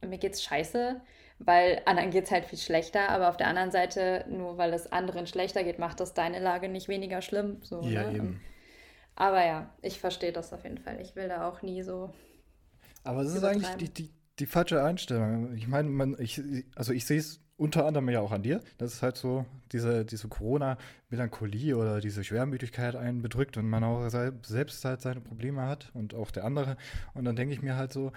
[0.00, 0.98] äh, mir geht's scheiße,
[1.38, 3.10] weil anderen geht's halt viel schlechter.
[3.10, 6.70] Aber auf der anderen Seite, nur weil es anderen schlechter geht, macht das deine Lage
[6.70, 7.58] nicht weniger schlimm.
[7.60, 8.16] So, ja, ne?
[8.16, 8.40] eben.
[9.14, 11.00] Aber ja, ich verstehe das auf jeden Fall.
[11.00, 12.12] Ich will da auch nie so.
[13.04, 15.54] Aber es ist eigentlich die, die, die falsche Einstellung.
[15.54, 16.42] Ich meine, man, ich,
[16.74, 18.62] also ich sehe es unter anderem ja auch an dir.
[18.78, 24.08] Das ist halt so diese, diese Corona-Melancholie oder diese Schwermütigkeit einen bedrückt und man auch
[24.08, 26.78] selbst halt seine Probleme hat und auch der andere.
[27.12, 28.12] Und dann denke ich mir halt so,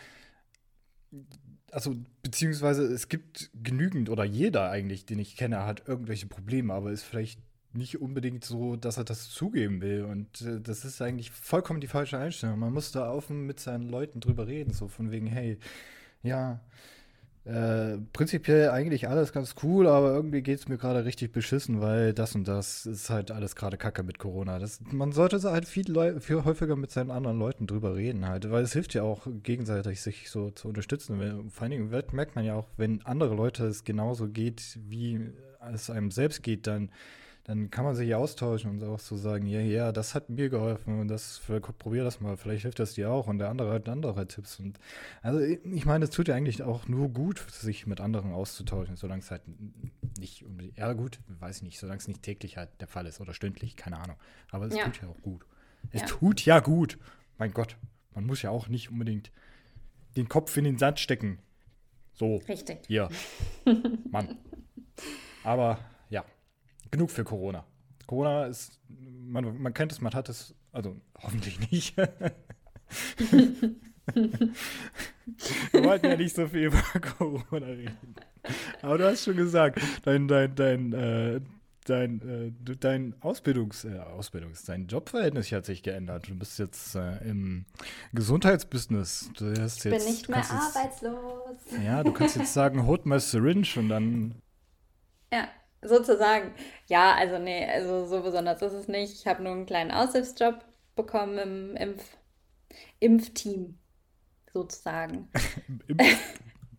[1.71, 6.91] also beziehungsweise es gibt genügend oder jeder eigentlich, den ich kenne, hat irgendwelche Probleme, aber
[6.91, 7.41] ist vielleicht
[7.73, 10.03] nicht unbedingt so, dass er das zugeben will.
[10.03, 12.59] Und äh, das ist eigentlich vollkommen die falsche Einstellung.
[12.59, 15.57] Man muss da offen mit seinen Leuten drüber reden, so von wegen, hey,
[16.23, 16.61] ja,
[17.45, 22.13] äh, prinzipiell eigentlich alles ganz cool, aber irgendwie geht es mir gerade richtig beschissen, weil
[22.13, 24.59] das und das ist halt alles gerade Kacke mit Corona.
[24.59, 28.63] Das, man sollte halt viel, viel häufiger mit seinen anderen Leuten drüber reden halt, weil
[28.63, 31.49] es hilft ja auch gegenseitig, sich so zu unterstützen.
[31.49, 35.19] Vor allen Dingen merkt man ja auch, wenn andere Leute es genauso geht, wie
[35.73, 36.91] es einem selbst geht, dann
[37.45, 41.01] dann kann man sich austauschen und auch so sagen, ja, ja, das hat mir geholfen
[41.01, 41.41] und das,
[41.77, 44.59] probier das mal, vielleicht hilft das dir auch und der andere hat andere Tipps.
[44.59, 44.79] Und
[45.21, 49.21] also ich meine, es tut ja eigentlich auch nur gut, sich mit anderen auszutauschen, solange
[49.21, 49.41] es halt
[50.17, 53.33] nicht ja gut, weiß ich nicht, solange es nicht täglich halt der Fall ist oder
[53.33, 54.15] stündlich, keine Ahnung.
[54.51, 54.85] Aber es ja.
[54.85, 55.45] tut ja auch gut.
[55.91, 56.07] Es ja.
[56.07, 56.97] tut ja gut.
[57.37, 57.75] Mein Gott,
[58.13, 59.31] man muss ja auch nicht unbedingt
[60.15, 61.39] den Kopf in den Sand stecken.
[62.13, 62.37] So.
[62.47, 62.79] Richtig.
[62.87, 63.09] Hier.
[64.11, 64.37] Mann.
[65.43, 65.79] Aber
[66.93, 67.65] genug für Corona.
[68.05, 71.97] Corona ist, man, man kennt es, man hat es, also hoffentlich nicht.
[75.71, 76.81] Wir wollten ja nicht so viel über
[77.17, 78.15] Corona reden.
[78.81, 81.41] Aber du hast schon gesagt, dein, dein, dein, äh,
[81.85, 82.21] dein,
[82.67, 86.29] äh, dein Ausbildungs, äh, Ausbildungs, dein Jobverhältnis hat sich geändert.
[86.29, 87.65] Du bist jetzt äh, im
[88.11, 89.31] Gesundheitsbusiness.
[89.35, 91.81] Du hast ich jetzt, bin nicht mehr arbeitslos.
[91.83, 94.35] Ja, du kannst jetzt sagen, hold my syringe und dann.
[95.31, 95.47] Ja,
[95.83, 96.53] sozusagen.
[96.87, 99.13] Ja, also nee, also so besonders ist es nicht.
[99.13, 100.63] Ich habe nur einen kleinen Aushilfsjob
[100.95, 102.03] bekommen im Impf
[102.99, 103.77] Impfteam,
[104.51, 105.29] sozusagen.
[105.87, 106.19] Im, Impf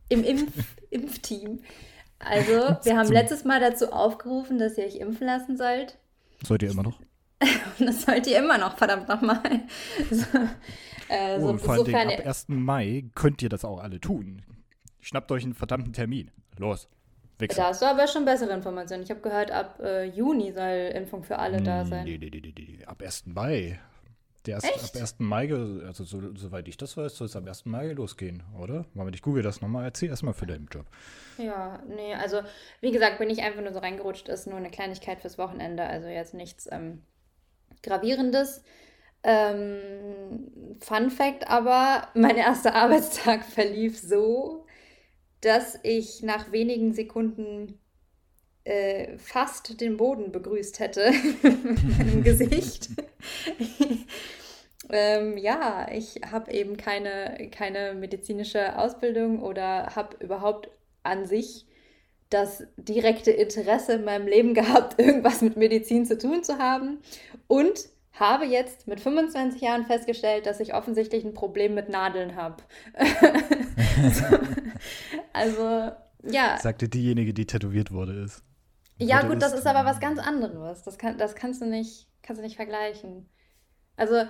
[0.08, 1.60] Im Impf Impfteam.
[2.18, 2.52] Also,
[2.84, 5.98] wir haben letztes Mal dazu aufgerufen, dass ihr euch impfen lassen sollt.
[6.42, 7.00] Sollt ihr immer noch?
[7.78, 9.40] Das sollt ihr immer noch, verdammt nochmal.
[10.10, 10.38] So,
[11.08, 12.46] äh, so, oh, und vor allem ab 1.
[12.48, 14.42] Mai könnt ihr das auch alle tun.
[15.00, 16.30] Schnappt euch einen verdammten Termin.
[16.56, 16.88] Los.
[17.38, 17.62] Wichser.
[17.62, 19.02] Da hast du aber schon bessere Informationen.
[19.02, 22.04] Ich habe gehört, ab äh, Juni soll Impfung für alle da hm, sein.
[22.04, 23.26] Nee, nee, nee, nee, ab 1.
[23.26, 23.80] Mai.
[24.46, 25.16] Der ist ab 1.
[25.20, 25.50] Mai,
[25.86, 27.64] also so, soweit ich das weiß, soll es am 1.
[27.64, 28.84] Mai losgehen, oder?
[28.92, 29.84] Moment, ich google das nochmal.
[29.84, 30.84] Erzähl erstmal für deinen Job.
[31.38, 32.42] Ja, nee, also
[32.80, 36.08] wie gesagt, bin ich einfach nur so reingerutscht, ist nur eine Kleinigkeit fürs Wochenende, also
[36.08, 37.02] jetzt nichts ähm,
[37.82, 38.62] Gravierendes.
[39.22, 44.63] Ähm, Fun Fact aber, mein erster Arbeitstag verlief so,
[45.44, 47.78] dass ich nach wenigen Sekunden
[48.64, 52.88] äh, fast den Boden begrüßt hätte mit meinem Gesicht.
[54.90, 60.70] ähm, ja, ich habe eben keine, keine medizinische Ausbildung oder habe überhaupt
[61.02, 61.66] an sich
[62.30, 66.98] das direkte Interesse in meinem Leben gehabt, irgendwas mit Medizin zu tun zu haben.
[67.46, 72.62] Und habe jetzt mit 25 Jahren festgestellt, dass ich offensichtlich ein Problem mit Nadeln habe.
[75.32, 75.90] also,
[76.22, 76.56] ja.
[76.58, 78.42] Sagte diejenige, die tätowiert wurde, ist.
[78.98, 80.84] Ja, gut, das ist aber was ganz anderes.
[80.84, 83.28] Das, kann, das kannst, du nicht, kannst du nicht vergleichen.
[83.96, 84.22] Also,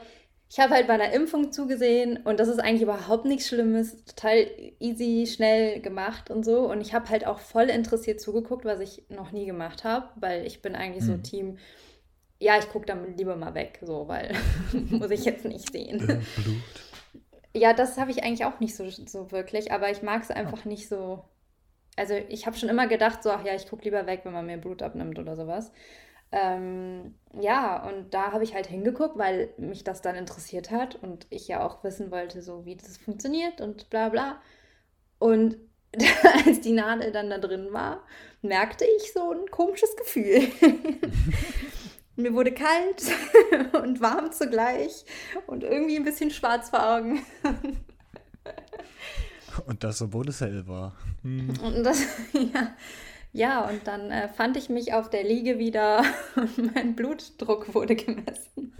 [0.48, 4.46] ich habe halt bei der Impfung zugesehen und das ist eigentlich überhaupt nichts Schlimmes, total
[4.78, 6.70] easy, schnell gemacht und so.
[6.70, 10.46] Und ich habe halt auch voll interessiert zugeguckt, was ich noch nie gemacht habe, weil
[10.46, 11.06] ich bin eigentlich mhm.
[11.08, 11.58] so Team,
[12.38, 14.34] ja, ich gucke dann lieber mal weg, so, weil
[14.72, 16.00] muss ich jetzt nicht sehen.
[16.08, 16.62] Äh, Blut.
[17.56, 20.62] Ja, das habe ich eigentlich auch nicht so, so wirklich, aber ich mag es einfach
[20.64, 20.68] oh.
[20.68, 21.24] nicht so
[21.96, 24.46] also ich habe schon immer gedacht, so, ach ja, ich gucke lieber weg, wenn man
[24.46, 25.70] mir Blut abnimmt oder sowas.
[26.32, 31.26] Ähm, ja, und da habe ich halt hingeguckt, weil mich das dann interessiert hat und
[31.30, 34.40] ich ja auch wissen wollte, so wie das funktioniert und bla bla.
[35.20, 35.56] Und
[36.46, 38.02] als die Nadel dann da drin war,
[38.42, 40.48] merkte ich so ein komisches Gefühl.
[42.16, 43.02] Mir wurde kalt
[43.82, 45.04] und warm zugleich
[45.46, 47.24] und irgendwie ein bisschen schwarz vor Augen.
[49.66, 50.96] Und das, obwohl es hell war.
[51.22, 51.48] Hm.
[51.62, 52.74] Und das, ja.
[53.32, 56.04] Ja, und dann äh, fand ich mich auf der Liege wieder
[56.36, 58.72] und mein Blutdruck wurde gemessen.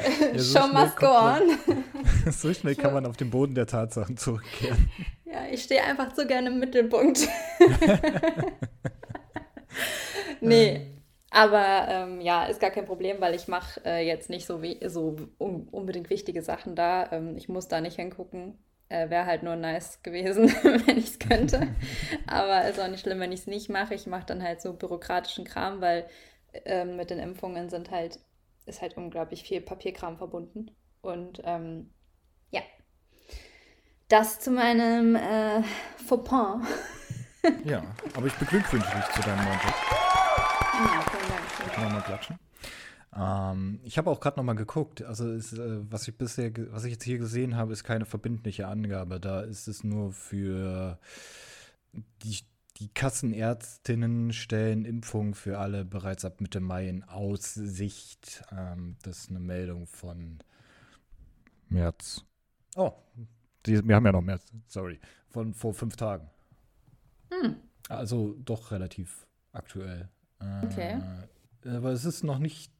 [0.00, 1.58] ja, so Show must go on.
[2.32, 4.88] so schnell kann man auf den Boden der Tatsachen zurückkehren.
[5.24, 7.28] Ja, ich stehe einfach zu gerne im Mittelpunkt.
[10.40, 10.98] Nee,
[11.30, 15.16] aber ähm, ja, ist gar kein Problem, weil ich mache äh, jetzt nicht so, so
[15.38, 17.12] un unbedingt wichtige Sachen da.
[17.12, 18.58] Ähm, ich muss da nicht hingucken.
[18.88, 21.68] Äh, Wäre halt nur nice gewesen, wenn ich es könnte.
[22.26, 23.94] Aber ist auch nicht schlimm, wenn ich es nicht mache.
[23.94, 26.08] Ich mache dann halt so bürokratischen Kram, weil
[26.64, 28.18] äh, mit den Impfungen sind halt,
[28.64, 30.70] ist halt unglaublich viel Papierkram verbunden.
[31.02, 31.90] Und ähm,
[32.50, 32.62] ja,
[34.08, 35.62] das zu meinem äh,
[36.06, 36.66] Fauxpas.
[37.64, 37.82] ja,
[38.14, 40.07] aber ich beglückwünsche dich zu deinem neuen
[40.38, 41.50] Ja, vielen Dank.
[41.50, 41.82] Vielen Dank.
[41.82, 42.38] Nochmal klatschen.
[43.16, 45.02] Ähm, ich habe auch gerade noch mal geguckt.
[45.02, 48.68] Also ist, äh, was ich bisher, was ich jetzt hier gesehen habe, ist keine verbindliche
[48.68, 49.20] Angabe.
[49.20, 50.98] Da ist es nur für
[52.22, 52.38] die,
[52.76, 58.44] die Kassenärztinnen stellen Impfungen für alle bereits ab Mitte Mai in Aussicht.
[58.52, 60.38] Ähm, das ist eine Meldung von
[61.68, 62.24] März.
[62.76, 62.92] Oh,
[63.66, 64.44] die, wir haben ja noch März.
[64.68, 66.30] Sorry, von vor fünf Tagen.
[67.30, 67.56] Hm.
[67.88, 70.08] Also doch relativ aktuell.
[70.64, 71.00] Okay.
[71.64, 72.72] Äh, aber es ist noch nicht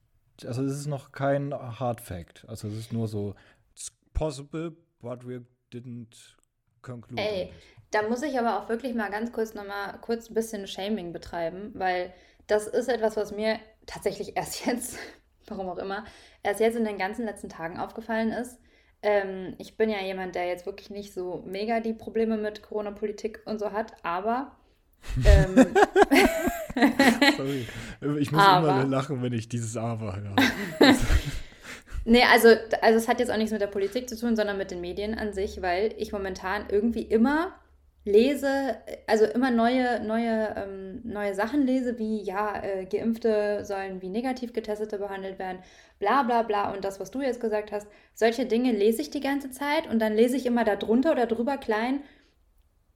[0.44, 2.44] also es ist noch kein Hard Fact.
[2.48, 3.34] Also es ist nur so,
[3.74, 6.36] it's possible, but we didn't
[6.82, 7.20] conclude.
[7.20, 7.52] Ey,
[7.90, 11.72] da muss ich aber auch wirklich mal ganz kurz nochmal kurz ein bisschen Shaming betreiben,
[11.74, 12.12] weil
[12.46, 14.98] das ist etwas, was mir tatsächlich erst jetzt,
[15.46, 16.04] warum auch immer,
[16.42, 18.60] erst jetzt in den ganzen letzten Tagen aufgefallen ist.
[19.00, 23.42] Ähm, ich bin ja jemand, der jetzt wirklich nicht so mega die Probleme mit Corona-Politik
[23.46, 24.56] und so hat, aber
[25.24, 25.66] ähm,
[27.36, 27.66] Sorry.
[28.20, 28.68] Ich muss aber.
[28.68, 30.36] immer lachen, wenn ich dieses Aber höre.
[32.04, 32.48] nee, also,
[32.80, 35.14] also es hat jetzt auch nichts mit der Politik zu tun, sondern mit den Medien
[35.14, 37.54] an sich, weil ich momentan irgendwie immer
[38.04, 44.08] lese, also immer neue, neue, ähm, neue Sachen lese, wie ja, äh, Geimpfte sollen wie
[44.08, 45.58] negativ Getestete behandelt werden,
[45.98, 46.72] bla bla bla.
[46.72, 49.98] Und das, was du jetzt gesagt hast, solche Dinge lese ich die ganze Zeit und
[49.98, 52.00] dann lese ich immer darunter oder drüber klein,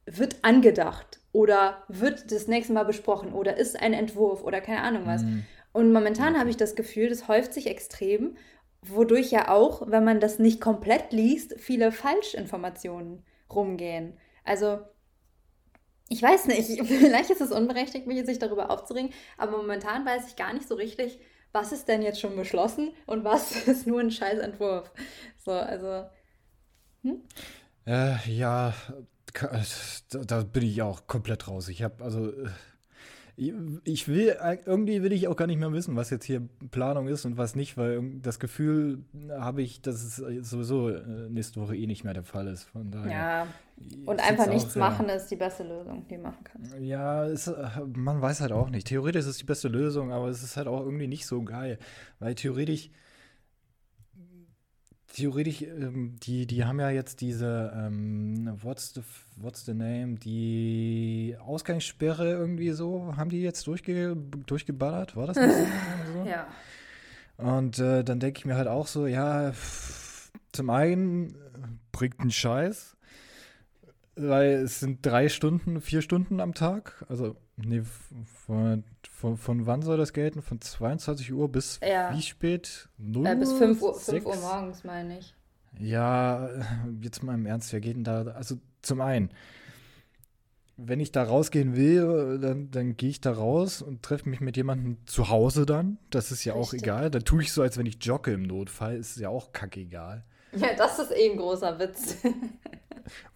[0.06, 1.21] wird angedacht.
[1.32, 5.22] Oder wird das nächste Mal besprochen oder ist ein Entwurf oder keine Ahnung was.
[5.22, 5.44] Mhm.
[5.72, 8.36] Und momentan habe ich das Gefühl, das häuft sich extrem,
[8.82, 14.18] wodurch ja auch, wenn man das nicht komplett liest, viele Falschinformationen rumgehen.
[14.44, 14.80] Also
[16.08, 20.36] ich weiß nicht, vielleicht ist es unberechtigt, mich sich darüber aufzuregen, aber momentan weiß ich
[20.36, 21.18] gar nicht so richtig,
[21.52, 24.90] was ist denn jetzt schon beschlossen und was ist nur ein Scheißentwurf.
[25.38, 26.06] So, also.
[27.02, 27.22] Hm?
[27.86, 28.74] Äh, ja,
[30.10, 31.68] da, da, bin ich auch komplett raus.
[31.68, 32.30] Ich habe also.
[32.30, 32.48] Äh,
[33.84, 37.24] ich will, irgendwie will ich auch gar nicht mehr wissen, was jetzt hier Planung ist
[37.24, 40.16] und was nicht, weil das Gefühl habe ich, dass es
[40.48, 42.64] sowieso äh, nächste Woche eh nicht mehr der Fall ist.
[42.64, 43.46] Von daher ja,
[44.04, 45.14] und einfach nichts auch, machen ja.
[45.14, 46.78] ist die beste Lösung, die du machen kannst.
[46.78, 48.86] Ja, es, äh, man weiß halt auch nicht.
[48.86, 51.78] Theoretisch ist es die beste Lösung, aber es ist halt auch irgendwie nicht so geil,
[52.18, 52.90] weil theoretisch
[55.08, 59.02] theoretisch, ähm, die, die haben ja jetzt diese, ähm, what's, the,
[59.36, 65.16] what's the name, die Ausgangssperre irgendwie so, haben die jetzt durchge, durchgeballert?
[65.16, 66.24] War das nicht so?
[66.28, 66.46] ja.
[67.36, 69.52] Und äh, dann denke ich mir halt auch so, ja,
[70.52, 71.36] zum einen
[71.90, 72.96] bringt ein Scheiß,
[74.16, 77.82] weil es sind drei Stunden, vier Stunden am Tag, also nee,
[79.22, 80.42] von, von, wann soll das gelten?
[80.42, 82.12] Von 22 Uhr bis ja.
[82.12, 82.88] wie spät?
[82.98, 85.32] 0 äh, bis 5 Uhr, 5 Uhr morgens, meine ich.
[85.78, 86.48] Ja,
[87.00, 89.30] jetzt mal im Ernst, wir gehen da, also zum einen,
[90.76, 94.56] wenn ich da rausgehen will, dann, dann gehe ich da raus und treffe mich mit
[94.56, 95.98] jemandem zu Hause dann.
[96.10, 96.80] Das ist ja Richtig.
[96.80, 97.10] auch egal.
[97.10, 98.96] Dann tue ich so, als wenn ich jogge im Notfall.
[98.96, 100.24] Ist ja auch kackegal.
[100.56, 102.16] Ja, das ist eh ein großer Witz.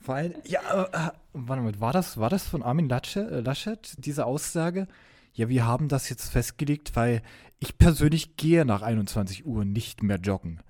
[0.00, 3.94] Vor allem, ja, äh, warte mal, war das, war das von Armin Laschet, äh, Laschet,
[3.98, 4.88] diese Aussage?
[5.36, 7.22] Ja, wir haben das jetzt festgelegt, weil
[7.58, 10.62] ich persönlich gehe nach 21 Uhr nicht mehr joggen.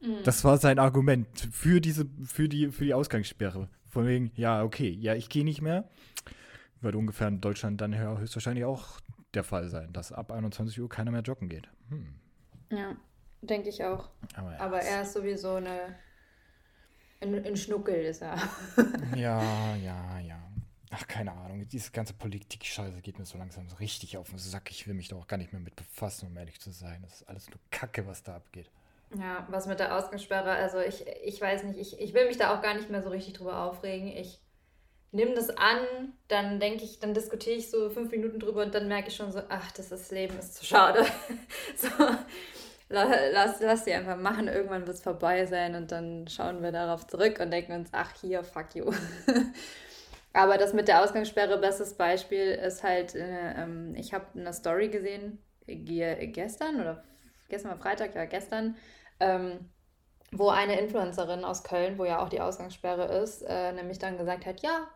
[0.00, 0.22] Mhm.
[0.24, 3.68] Das war sein Argument für diese, für die, für die Ausgangssperre.
[3.88, 5.88] Von wegen, ja, okay, ja, ich gehe nicht mehr.
[6.80, 9.00] Wird ungefähr in Deutschland dann höchstwahrscheinlich auch
[9.34, 11.68] der Fall sein, dass ab 21 Uhr keiner mehr joggen geht.
[11.88, 12.14] Hm.
[12.70, 12.96] Ja,
[13.40, 14.08] denke ich auch.
[14.34, 15.96] Aber, Aber er ist sowieso eine
[17.22, 18.36] ein, ein Schnuckel ist er.
[19.16, 20.51] ja, ja, ja.
[20.94, 21.66] Ach, keine Ahnung.
[21.68, 24.70] Diese ganze Politik-Scheiße geht mir so langsam so richtig auf den Sack.
[24.70, 27.00] Ich will mich da auch gar nicht mehr mit befassen, um ehrlich zu sein.
[27.02, 28.68] Das ist alles nur Kacke, was da abgeht.
[29.18, 32.54] Ja, was mit der Ausgangssperre, also ich, ich weiß nicht, ich, ich will mich da
[32.54, 34.08] auch gar nicht mehr so richtig drüber aufregen.
[34.08, 34.38] Ich
[35.12, 35.80] nehme das an,
[36.28, 39.32] dann denke ich, dann diskutiere ich so fünf Minuten drüber und dann merke ich schon
[39.32, 41.04] so, ach, das ist Leben ist zu schade.
[41.76, 41.88] so,
[42.88, 47.06] lass, lass die einfach machen, irgendwann wird es vorbei sein und dann schauen wir darauf
[47.06, 48.92] zurück und denken uns, ach hier, fuck you.
[50.32, 54.88] Aber das mit der Ausgangssperre, bestes Beispiel ist halt, äh, ähm, ich habe eine Story
[54.88, 57.04] gesehen, gestern oder
[57.48, 58.76] gestern war Freitag, ja gestern,
[59.20, 59.70] ähm,
[60.32, 64.46] wo eine Influencerin aus Köln, wo ja auch die Ausgangssperre ist, äh, nämlich dann gesagt
[64.46, 64.88] hat, ja,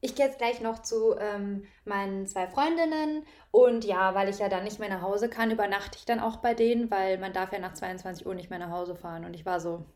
[0.00, 4.48] ich gehe jetzt gleich noch zu ähm, meinen zwei Freundinnen und ja, weil ich ja
[4.48, 7.52] dann nicht mehr nach Hause kann, übernachte ich dann auch bei denen, weil man darf
[7.52, 9.24] ja nach 22 Uhr nicht mehr nach Hause fahren.
[9.24, 9.86] Und ich war so,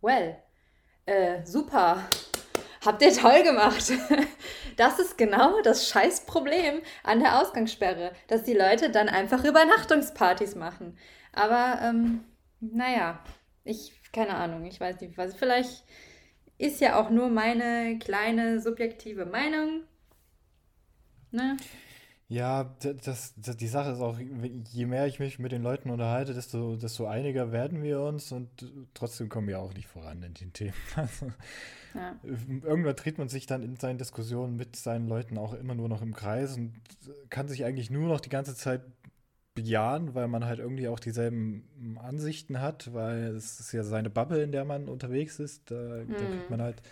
[0.00, 0.36] well,
[1.06, 1.98] äh, super,
[2.84, 3.92] habt ihr toll gemacht.
[4.76, 10.98] Das ist genau das Scheißproblem an der Ausgangssperre, dass die Leute dann einfach Übernachtungspartys machen.
[11.32, 12.24] Aber, ähm,
[12.58, 13.22] naja,
[13.62, 15.84] ich, keine Ahnung, ich weiß nicht, was, vielleicht
[16.58, 19.84] ist ja auch nur meine kleine subjektive Meinung.
[21.30, 21.56] Ne?
[22.28, 26.32] Ja, das, das, die Sache ist auch, je mehr ich mich mit den Leuten unterhalte,
[26.32, 28.48] desto, desto einiger werden wir uns und
[28.94, 30.74] trotzdem kommen wir auch nicht voran in den Themen.
[30.96, 31.26] Also,
[31.94, 32.16] ja.
[32.24, 36.02] Irgendwann dreht man sich dann in seinen Diskussionen mit seinen Leuten auch immer nur noch
[36.02, 36.72] im Kreis und
[37.30, 38.82] kann sich eigentlich nur noch die ganze Zeit
[39.54, 44.42] bejahen, weil man halt irgendwie auch dieselben Ansichten hat, weil es ist ja seine Bubble,
[44.42, 45.70] in der man unterwegs ist.
[45.70, 46.08] Da, mhm.
[46.08, 46.82] da kriegt man halt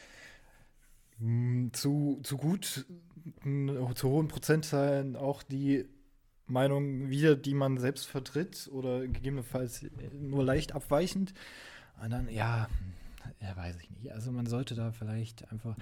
[1.19, 2.87] mh, zu, zu gut,
[3.95, 5.87] zu hohen Prozentzahlen auch die
[6.47, 11.33] Meinung wieder, die man selbst vertritt oder gegebenenfalls nur leicht abweichend.
[12.03, 12.69] Und dann, ja,
[13.41, 14.13] ja, weiß ich nicht.
[14.13, 15.77] Also man sollte da vielleicht einfach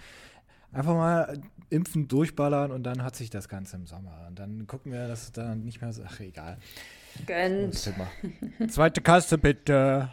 [0.72, 4.26] einfach mal impfen, durchballern und dann hat sich das Ganze im Sommer.
[4.29, 6.59] Und dann gucken wir, dass es dann nicht mehr so, ach egal.
[7.26, 7.74] Gönnt.
[8.70, 10.11] Zweite Kasse bitte.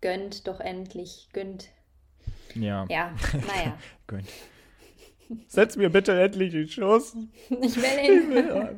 [0.00, 1.68] Gönnt doch endlich, gönnt.
[2.54, 2.84] Ja.
[2.88, 3.78] Ja, naja.
[4.06, 4.28] gönnt.
[5.48, 7.16] Setz mir bitte endlich den Schuss.
[7.48, 8.22] Ich will ihn.
[8.22, 8.76] Ich will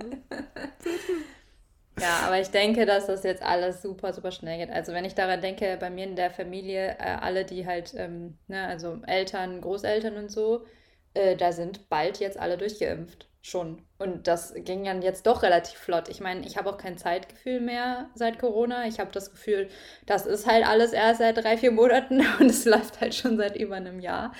[2.00, 4.74] Ja, aber ich denke, dass das jetzt alles super, super schnell geht.
[4.74, 8.36] Also wenn ich daran denke, bei mir in der Familie, äh, alle, die halt, ähm,
[8.48, 10.66] ne, also Eltern, Großeltern und so,
[11.14, 13.28] äh, da sind bald jetzt alle durchgeimpft.
[13.40, 13.86] Schon.
[13.98, 16.08] Und das ging dann jetzt doch relativ flott.
[16.08, 18.88] Ich meine, ich habe auch kein Zeitgefühl mehr seit Corona.
[18.88, 19.68] Ich habe das Gefühl,
[20.04, 23.56] das ist halt alles erst seit drei, vier Monaten und es läuft halt schon seit
[23.56, 24.32] über einem Jahr.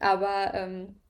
[0.00, 1.00] Aber ähm,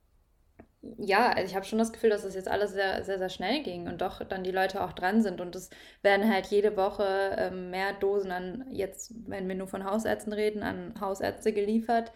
[0.98, 3.62] ja, also ich habe schon das Gefühl, dass das jetzt alles sehr, sehr, sehr schnell
[3.62, 5.40] ging und doch dann die Leute auch dran sind.
[5.40, 5.70] Und es
[6.02, 10.62] werden halt jede Woche ähm, mehr Dosen an, jetzt, wenn wir nur von Hausärzten reden,
[10.62, 12.12] an Hausärzte geliefert.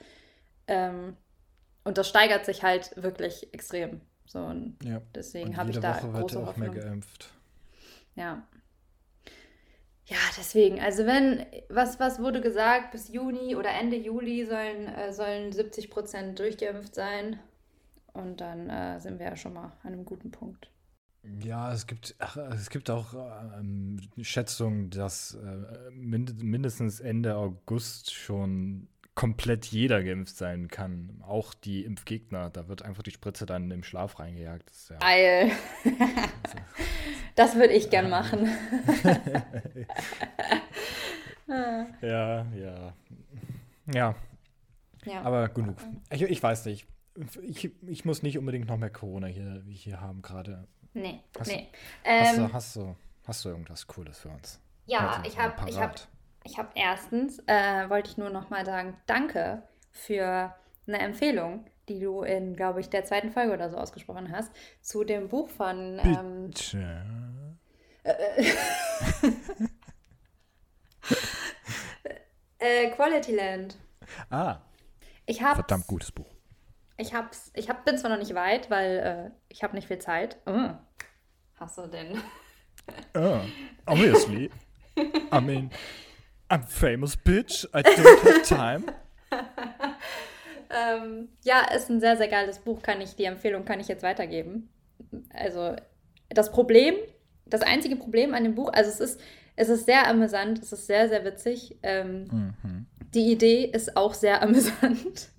[0.67, 1.17] Ähm,
[1.85, 4.01] und das steigert sich halt wirklich extrem.
[4.27, 5.01] So, und ja.
[5.15, 6.75] deswegen habe ich da Woche große auch Hoffnung.
[6.75, 7.31] mehr geimpft.
[8.17, 8.43] Ja.
[10.07, 15.13] Ja, deswegen, also wenn, was, was wurde gesagt, bis Juni oder Ende Juli sollen, äh,
[15.13, 17.41] sollen 70 Prozent durchgeimpft sein.
[18.17, 20.71] Und dann äh, sind wir ja schon mal an einem guten Punkt.
[21.43, 23.15] Ja, es gibt, ach, es gibt auch
[23.59, 31.23] ähm, Schätzungen, dass äh, mind mindestens Ende August schon komplett jeder geimpft sein kann.
[31.27, 32.51] Auch die Impfgegner.
[32.51, 34.71] Da wird einfach die Spritze dann im Schlaf reingejagt.
[34.71, 35.51] Das ja, Eil.
[37.35, 38.49] das würde ich gern machen.
[41.49, 42.95] ja, ja.
[43.93, 44.15] Ja.
[45.05, 45.23] Ja.
[45.23, 45.77] Aber genug.
[46.11, 46.87] Ich, ich weiß nicht
[47.43, 50.67] ich, ich muss nicht unbedingt noch mehr Corona hier, hier haben gerade.
[50.95, 51.69] Nee, hast, nee.
[52.05, 54.61] Hast, ähm, du, hast, du, hast du irgendwas Cooles für uns?
[54.87, 55.97] Ja, ich habe ich hab,
[56.45, 60.55] ich hab erstens, äh, wollte ich nur noch mal sagen, danke für
[60.87, 65.05] eine Empfehlung, die du in, glaube ich, der zweiten Folge oder so ausgesprochen hast, zu
[65.05, 65.99] dem Buch von...
[66.03, 67.05] Ähm, Bitte.
[68.05, 68.45] Äh,
[72.59, 73.77] äh, Quality Land.
[74.31, 74.59] Ah.
[75.27, 76.36] Ich hab's, Verdammt gutes Buch.
[76.99, 79.99] Ich, hab's, ich hab, bin zwar noch nicht weit, weil äh, ich habe nicht viel
[79.99, 80.39] Zeit.
[80.47, 80.71] Oh.
[81.57, 82.23] Hast du denn?
[83.15, 83.41] Oh,
[83.87, 84.51] obviously.
[84.97, 85.71] I mean,
[86.49, 87.65] I'm famous bitch.
[87.75, 88.85] I don't have time.
[90.71, 92.83] ähm, ja, ist ein sehr, sehr geiles Buch.
[92.83, 94.69] Kann ich, die Empfehlung kann ich jetzt weitergeben.
[95.33, 95.77] Also,
[96.29, 96.95] das Problem,
[97.47, 99.21] das einzige Problem an dem Buch, also es ist,
[99.57, 101.77] es ist sehr amüsant, es ist sehr, sehr witzig.
[101.83, 102.87] Ähm, mhm.
[103.15, 105.31] Die Idee ist auch sehr amüsant.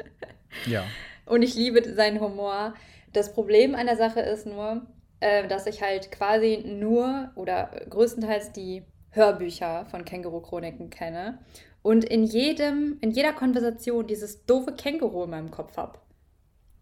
[0.66, 0.84] Ja.
[1.28, 2.74] Und ich liebe seinen Humor.
[3.14, 4.86] Das Problem an der Sache ist nur,
[5.20, 11.40] äh, dass ich halt quasi nur oder größtenteils die Hörbücher von Känguru-Chroniken kenne
[11.82, 16.00] und in jedem, in jeder Konversation dieses doofe Känguru in meinem Kopf habe.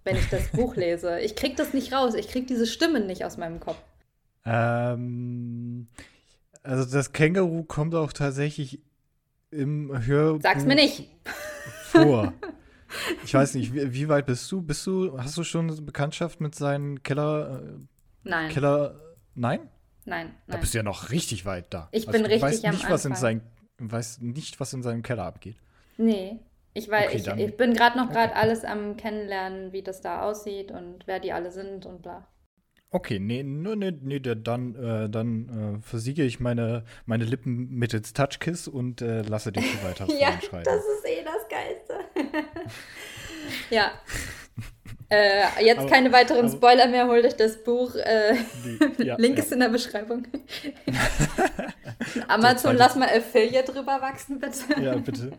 [0.03, 1.19] Wenn ich das Buch lese.
[1.19, 2.13] Ich krieg das nicht raus.
[2.13, 3.77] Ich krieg diese Stimmen nicht aus meinem Kopf.
[4.45, 5.87] Ähm,
[6.63, 8.81] also das Känguru kommt auch tatsächlich
[9.51, 11.09] im Hörbuch Sag's mir nicht.
[11.83, 12.33] vor.
[13.23, 14.61] Ich weiß nicht, wie, wie, weit bist du?
[14.61, 17.61] Bist du, hast du schon Bekanntschaft mit seinen Keller?
[17.63, 17.79] Äh,
[18.23, 18.49] nein.
[18.49, 18.99] Keller.
[19.33, 19.59] Nein?
[20.05, 20.35] Nein, nein.
[20.47, 21.89] Da bist du ja noch richtig weit da.
[21.91, 23.41] Ich also bin richtig weißt am nicht, was in sein,
[23.79, 25.57] weiß nicht, was in seinem Keller abgeht.
[25.97, 26.39] Nee.
[26.73, 28.41] Ich, weiß, okay, ich, ich bin gerade noch gerade okay.
[28.41, 32.27] alles am Kennenlernen, wie das da aussieht und wer die alle sind und bla.
[32.91, 38.13] Okay, nee, nee, nee, nee dann, äh, dann äh, versiege ich meine, meine Lippen mittels
[38.13, 41.04] Touchkiss und äh, lasse dich weiter ja, das ist.
[43.69, 43.91] ja.
[45.07, 47.95] Äh, jetzt aber, keine weiteren aber, Spoiler mehr, holt euch das Buch.
[47.95, 48.35] Äh,
[48.97, 49.43] die, ja, Link ja.
[49.43, 50.27] ist in der Beschreibung.
[52.27, 54.81] Amazon, lass mal Affiliate drüber wachsen, bitte.
[54.81, 55.31] Ja, bitte.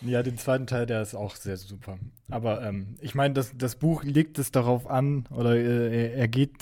[0.00, 1.98] Ja, den zweiten Teil, der ist auch sehr super.
[2.30, 6.56] Aber ähm, ich meine, das, das Buch legt es darauf an, oder äh, er geht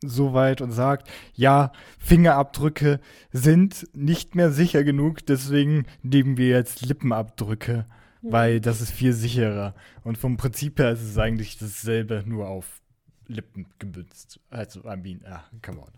[0.00, 3.00] so weit und sagt, ja, Fingerabdrücke
[3.32, 7.86] sind nicht mehr sicher genug, deswegen nehmen wir jetzt Lippenabdrücke
[8.22, 9.74] weil das ist viel sicherer.
[10.04, 12.80] Und vom Prinzip her ist es eigentlich dasselbe, nur auf
[13.26, 14.40] Lippen gebützt.
[14.50, 15.92] Also, I mean, ah, come on.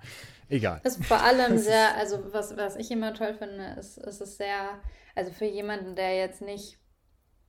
[0.49, 0.81] Egal.
[0.83, 4.37] Das ist vor allem sehr, also was, was ich immer toll finde, ist, ist es
[4.37, 4.81] sehr,
[5.15, 6.79] also für jemanden, der jetzt nicht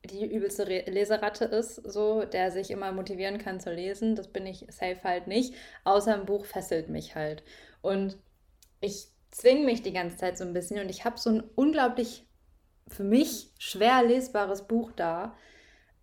[0.05, 4.45] die übelste Re Leseratte ist, so, der sich immer motivieren kann zu lesen, das bin
[4.45, 5.53] ich safe halt nicht,
[5.83, 7.43] außer ein Buch fesselt mich halt.
[7.81, 8.17] Und
[8.79, 12.25] ich zwinge mich die ganze Zeit so ein bisschen und ich habe so ein unglaublich
[12.91, 15.35] für mich schwer lesbares Buch da,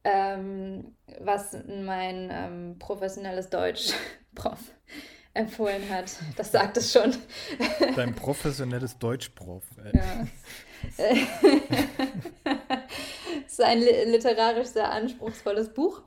[0.04, 4.58] ähm, was mein ähm, professionelles Deutsch-Prof
[5.34, 6.10] empfohlen hat.
[6.36, 7.14] Das sagt es schon.
[7.96, 9.64] Dein professionelles Deutsch-Prof.
[9.92, 10.26] Ja.
[13.46, 16.02] es ist ein literarisch sehr anspruchsvolles Buch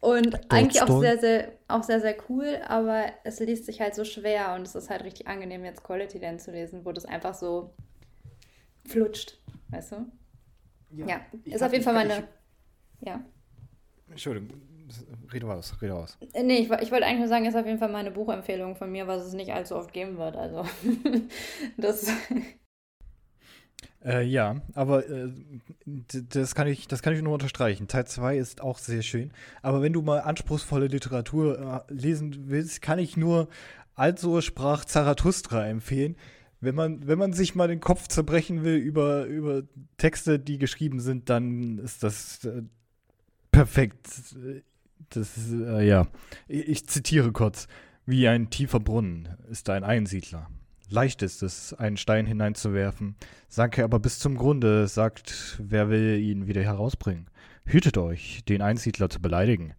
[0.00, 4.04] und eigentlich auch sehr, sehr, auch sehr, sehr cool, aber es liest sich halt so
[4.04, 7.34] schwer und es ist halt richtig angenehm, jetzt Quality Land zu lesen, wo das einfach
[7.34, 7.74] so
[8.86, 9.38] flutscht.
[9.68, 10.06] Weißt du?
[10.90, 11.20] Ja, ja.
[11.44, 12.28] ist auf jeden Fall meine.
[13.00, 13.24] Ich, ja.
[14.08, 14.60] Entschuldigung,
[15.32, 16.16] rede raus, rede raus.
[16.32, 18.90] Äh, nee, ich, ich wollte eigentlich nur sagen, ist auf jeden Fall meine Buchempfehlung von
[18.90, 20.36] mir, was es nicht allzu oft geben wird.
[20.36, 20.64] Also,
[21.76, 22.10] das.
[24.04, 25.30] Äh, ja, aber äh,
[25.84, 27.88] das, kann ich, das kann ich nur unterstreichen.
[27.88, 29.32] Teil 2 ist auch sehr schön.
[29.62, 33.48] Aber wenn du mal anspruchsvolle Literatur äh, lesen willst, kann ich nur
[33.96, 36.16] Also sprach Zarathustra empfehlen
[36.60, 39.62] wenn man, wenn man sich mal den Kopf zerbrechen will über, über
[39.98, 42.62] Texte, die geschrieben sind, dann ist das äh,
[43.50, 44.08] perfekt.
[45.10, 46.06] Das ist, äh, ja.
[46.48, 47.68] Ich, ich zitiere kurz.
[48.06, 50.48] Wie ein tiefer Brunnen ist ein Einsiedler.
[50.88, 53.16] Leicht ist es, einen Stein hineinzuwerfen,
[53.48, 57.26] sank er aber bis zum Grunde, sagt, wer will ihn wieder herausbringen.
[57.64, 59.74] Hütet euch, den Einsiedler zu beleidigen.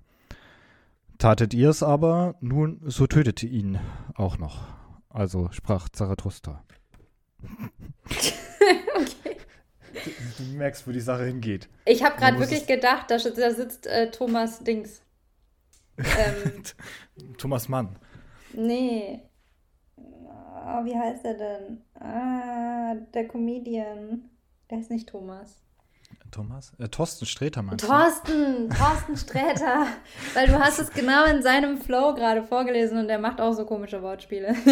[1.18, 3.80] Tatet ihr es aber, nun, so tötet ihn
[4.16, 4.68] auch noch.
[5.18, 6.64] Also sprach Zarathustra.
[8.96, 9.38] okay.
[10.38, 11.68] Du, du, merkst, wo die Sache hingeht.
[11.86, 15.02] Ich habe gerade wirklich gedacht, da, da sitzt äh, Thomas Dings.
[15.98, 16.62] Ähm,
[17.40, 17.98] Thomas Mann.
[18.54, 19.24] Nee.
[19.96, 21.82] Oh, wie heißt er denn?
[21.96, 24.30] Ah, der Comedian.
[24.70, 25.64] Der ist nicht Thomas.
[26.32, 26.74] Thomas?
[26.78, 27.88] Äh, Thorsten Sträter meinst du?
[27.88, 29.88] Thorsten, Thorsten Sträter.
[30.34, 33.66] Weil du hast es genau in seinem Flow gerade vorgelesen und er macht auch so
[33.66, 34.56] komische Wortspiele.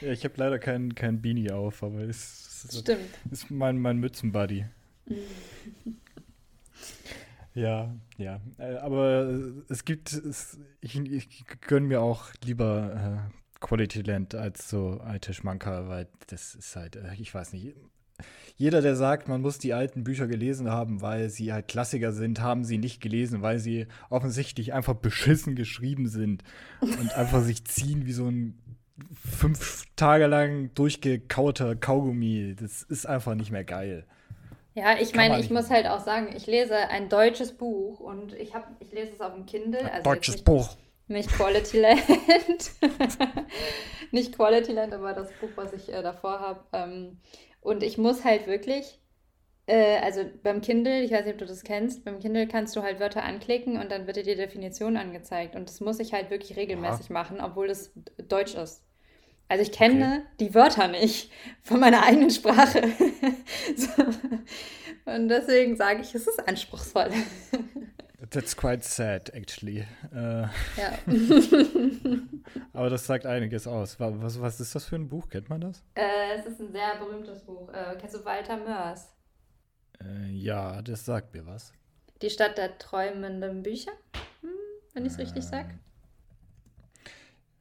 [0.00, 3.00] ja, ich habe leider kein, kein Beanie auf, aber es, es Stimmt.
[3.30, 4.66] ist mein, mein Mützenbuddy.
[7.54, 8.40] ja, ja.
[8.58, 14.68] Äh, aber es gibt, es, ich, ich gönne mir auch lieber äh, Quality Land als
[14.68, 17.76] so alte Schmanker, weil das ist halt, äh, ich weiß nicht,
[18.56, 22.40] jeder, der sagt, man muss die alten Bücher gelesen haben, weil sie halt Klassiker sind,
[22.40, 26.42] haben sie nicht gelesen, weil sie offensichtlich einfach beschissen geschrieben sind
[26.80, 28.58] und einfach sich ziehen wie so ein
[29.14, 32.54] fünf Tage lang durchgekauter Kaugummi.
[32.58, 34.04] Das ist einfach nicht mehr geil.
[34.74, 38.54] Ja, ich meine, ich muss halt auch sagen, ich lese ein deutsches Buch und ich
[38.54, 39.80] habe, ich lese es auf dem Kindle.
[39.80, 40.76] Ein also deutsches nicht, Buch.
[41.08, 42.70] Nicht Quality Land.
[44.12, 46.60] nicht Quality Land, aber das Buch, was ich äh, davor habe.
[46.72, 47.18] Ähm,
[47.60, 48.98] und ich muss halt wirklich,
[49.66, 52.82] äh, also beim Kindle, ich weiß nicht, ob du das kennst, beim Kindle kannst du
[52.82, 55.54] halt Wörter anklicken und dann wird dir die Definition angezeigt.
[55.54, 57.12] Und das muss ich halt wirklich regelmäßig ja.
[57.12, 57.92] machen, obwohl das
[58.28, 58.84] Deutsch ist.
[59.48, 60.36] Also ich kenne okay.
[60.38, 61.30] die Wörter nicht
[61.62, 62.82] von meiner eigenen Sprache.
[63.76, 64.02] so.
[65.06, 67.10] Und deswegen sage ich, es ist anspruchsvoll.
[68.30, 69.84] That's quite sad, actually.
[70.14, 70.42] Äh,
[70.76, 70.98] ja.
[72.72, 73.98] aber das sagt einiges aus.
[73.98, 75.28] Was, was ist das für ein Buch?
[75.28, 75.82] Kennt man das?
[75.96, 77.68] Äh, es ist ein sehr berühmtes Buch.
[77.72, 79.08] Äh, kennst du Walter Mörs?
[80.00, 81.72] Äh, ja, das sagt mir was.
[82.22, 83.92] Die Stadt der träumenden Bücher,
[84.42, 84.50] hm,
[84.94, 85.78] wenn ich es richtig sage.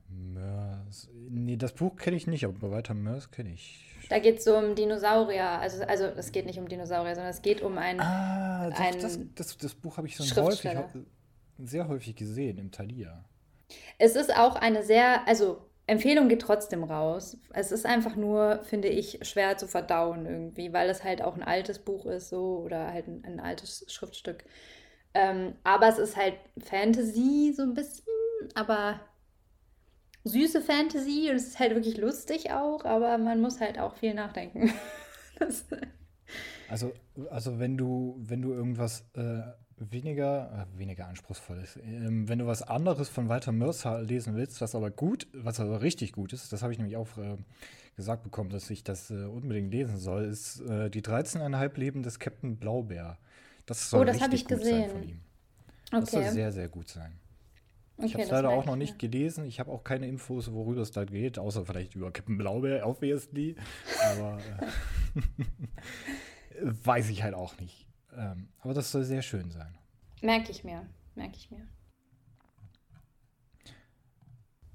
[0.08, 1.10] Mörs.
[1.14, 3.89] Nee, das Buch kenne ich nicht, aber Walter Mörs kenne ich.
[4.10, 5.48] Da geht es so um Dinosaurier.
[5.48, 8.00] Also, also es geht nicht um Dinosaurier, sondern es geht um ein.
[8.00, 10.72] Ah, das, ein das, das, das Buch habe ich so häufig,
[11.60, 13.24] sehr häufig gesehen im Thalia.
[13.98, 17.38] Es ist auch eine sehr, also Empfehlung geht trotzdem raus.
[17.52, 21.44] Es ist einfach nur, finde ich, schwer zu verdauen irgendwie, weil es halt auch ein
[21.44, 24.44] altes Buch ist, so oder halt ein, ein altes Schriftstück.
[25.14, 28.06] Ähm, aber es ist halt Fantasy so ein bisschen,
[28.54, 29.00] aber
[30.30, 34.14] süße Fantasy und es ist halt wirklich lustig auch, aber man muss halt auch viel
[34.14, 34.72] nachdenken.
[36.70, 36.94] also,
[37.30, 39.42] also wenn du, wenn du irgendwas äh,
[39.78, 44.76] weniger, äh, weniger anspruchsvolles, ähm, wenn du was anderes von Walter Mercer lesen willst, was
[44.76, 47.38] aber gut, was aber richtig gut ist, das habe ich nämlich auch äh,
[47.96, 52.20] gesagt bekommen, dass ich das äh, unbedingt lesen soll, ist äh, die 13,5 Leben des
[52.20, 53.18] Captain Blaubeer.
[53.66, 54.82] Das soll oh, das richtig gut gesehen.
[54.82, 55.20] sein von ihm.
[55.92, 56.00] Okay.
[56.02, 57.20] Das soll sehr, sehr gut sein.
[58.00, 59.46] Okay, ich habe es leider auch noch nicht gelesen.
[59.46, 63.58] Ich habe auch keine Infos, worüber es da geht, außer vielleicht über Captain Blaubeer, obviously.
[64.14, 64.38] Aber
[66.62, 67.88] äh, weiß ich halt auch nicht.
[68.16, 69.78] Ähm, aber das soll sehr schön sein.
[70.22, 70.88] Merke ich mir.
[71.16, 71.68] Merke ich mir.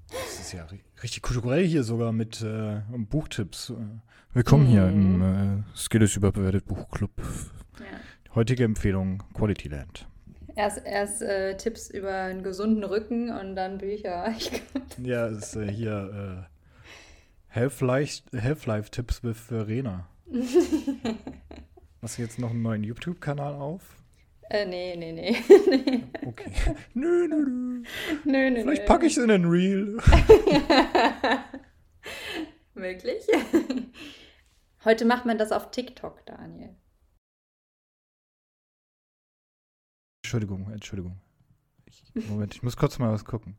[0.09, 0.67] Das ist ja
[1.01, 3.73] richtig kulturell hier sogar mit äh, Buchtipps.
[4.33, 4.69] Willkommen mhm.
[4.69, 5.63] hier im mhm.
[5.71, 7.11] äh, Skills überbewertet Buchclub.
[7.79, 8.35] Ja.
[8.35, 10.07] Heutige Empfehlung Quality Land.
[10.55, 14.33] Erst, erst äh, Tipps über einen gesunden Rücken und dann Bücher.
[15.03, 16.47] ja, ist äh, hier
[17.51, 20.07] äh, Health-Life-Tipps with Verena.
[22.01, 23.81] Hast du jetzt noch einen neuen YouTube-Kanal auf?
[24.49, 25.37] Äh, nee, nee, nee.
[26.25, 26.51] okay.
[26.93, 27.83] Nö, nö, nö.
[28.23, 29.97] Nö, nö, Vielleicht packe ich es in den Reel.
[32.75, 33.23] Wirklich?
[34.85, 36.75] Heute macht man das auf TikTok, Daniel.
[40.35, 41.17] Entschuldigung, Entschuldigung.
[41.85, 43.55] Ich, Moment, ich muss kurz mal was gucken.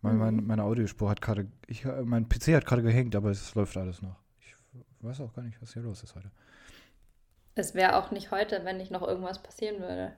[0.00, 0.46] Mein, mein, mhm.
[0.48, 1.46] meine Audiospur hat gerade,
[2.04, 4.16] mein PC hat gerade gehängt, aber es läuft alles noch.
[4.40, 4.56] Ich
[5.00, 6.32] weiß auch gar nicht, was hier los ist heute.
[7.54, 10.16] Es wäre auch nicht heute, wenn nicht noch irgendwas passieren würde.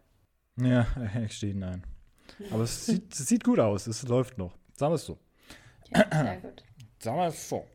[0.56, 0.86] Ja,
[1.24, 1.86] ich stehe nein.
[2.50, 4.56] Aber es sieht, es sieht gut aus, es läuft noch.
[4.72, 5.18] Sagen wir es so.
[5.90, 6.64] Ja, sehr gut.
[7.00, 7.66] Sagen wir es so.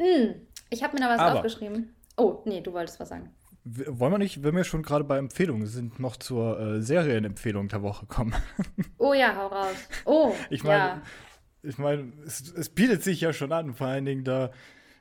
[0.00, 1.94] Mm, ich habe mir da was aber, aufgeschrieben.
[2.16, 3.32] Oh, nee, du wolltest was sagen.
[3.68, 7.82] Wollen wir nicht, wenn wir schon gerade bei Empfehlungen sind, noch zur äh, Serienempfehlung der
[7.82, 8.32] Woche kommen?
[8.98, 9.76] Oh ja, hau raus.
[10.04, 11.02] Oh, ich meine, ja.
[11.62, 14.50] ich meine, es, es, bietet sich ja schon an, vor allen Dingen da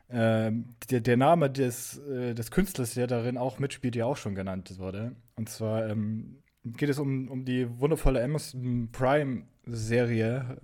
[0.10, 0.52] äh,
[0.90, 4.78] der, der, Name des, äh, des Künstlers, der darin auch mitspielt, ja auch schon genannt
[4.78, 5.16] wurde.
[5.36, 10.58] Und zwar ähm, geht es um, um die wundervolle Amazon Prime-Serie.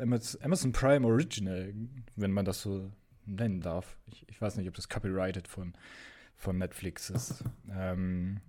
[0.00, 1.72] Amazon Prime Original,
[2.16, 2.90] wenn man das so
[3.24, 3.96] nennen darf.
[4.06, 5.74] Ich, ich weiß nicht, ob das copyrighted von,
[6.36, 7.44] von Netflix ist.
[7.70, 8.40] Ähm,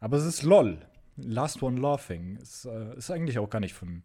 [0.00, 0.78] aber es ist LOL.
[1.16, 2.36] Last One Laughing.
[2.36, 4.02] Ist, äh, ist eigentlich auch gar nicht von.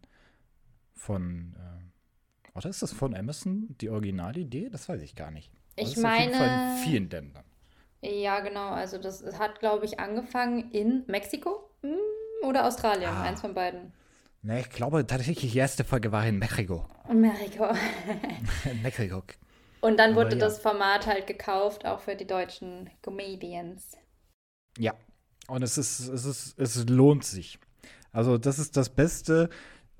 [0.94, 4.68] von äh, oder ist das von Amazon die Originalidee?
[4.70, 5.50] Das weiß ich gar nicht.
[5.76, 6.16] Ich meine.
[6.16, 7.44] Auf jeden Fall in vielen Ländern.
[8.02, 8.70] Ja, genau.
[8.70, 11.96] Also, das hat, glaube ich, angefangen in Mexiko hm,
[12.44, 13.10] oder Australien.
[13.10, 13.22] Ah.
[13.22, 13.92] Eins von beiden.
[14.42, 16.88] Ne, ich glaube tatsächlich, die erste Folge war in Mexiko.
[17.12, 17.66] Mexiko.
[18.82, 19.22] Mexiko.
[19.80, 20.38] Und dann wurde ja.
[20.38, 23.96] das Format halt gekauft, auch für die deutschen Comedians.
[24.78, 24.94] Ja,
[25.48, 27.58] und es ist, es ist, es lohnt sich.
[28.12, 29.48] Also, das ist das Beste,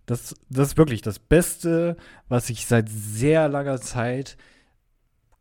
[0.06, 1.96] das, das ist wirklich das Beste,
[2.28, 4.36] was ich seit sehr langer Zeit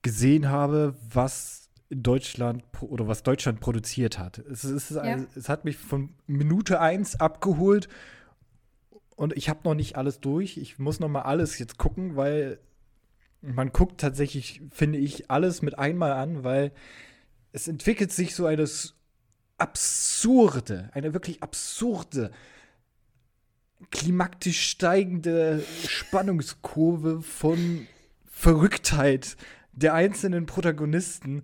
[0.02, 4.38] gesehen habe, was Deutschland oder was Deutschland produziert hat.
[4.38, 5.26] Es, ist, ja.
[5.36, 7.90] es hat mich von Minute 1 abgeholt
[9.16, 10.58] und ich habe noch nicht alles durch.
[10.58, 12.60] Ich muss noch mal alles jetzt gucken, weil
[13.42, 16.72] man guckt tatsächlich, finde ich, alles mit einmal an, weil
[17.52, 18.96] es entwickelt sich so eines
[19.58, 22.32] absurde, eine wirklich absurde,
[23.92, 27.88] klimaktisch steigende Spannungskurve von
[28.26, 29.38] Verrücktheit
[29.72, 31.44] der einzelnen Protagonisten,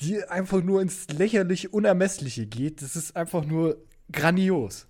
[0.00, 2.82] die einfach nur ins lächerlich Unermessliche geht.
[2.82, 3.82] Das ist einfach nur
[4.12, 4.86] grandios.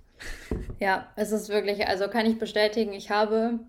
[0.78, 3.61] Ja, es ist wirklich, also kann ich bestätigen, ich habe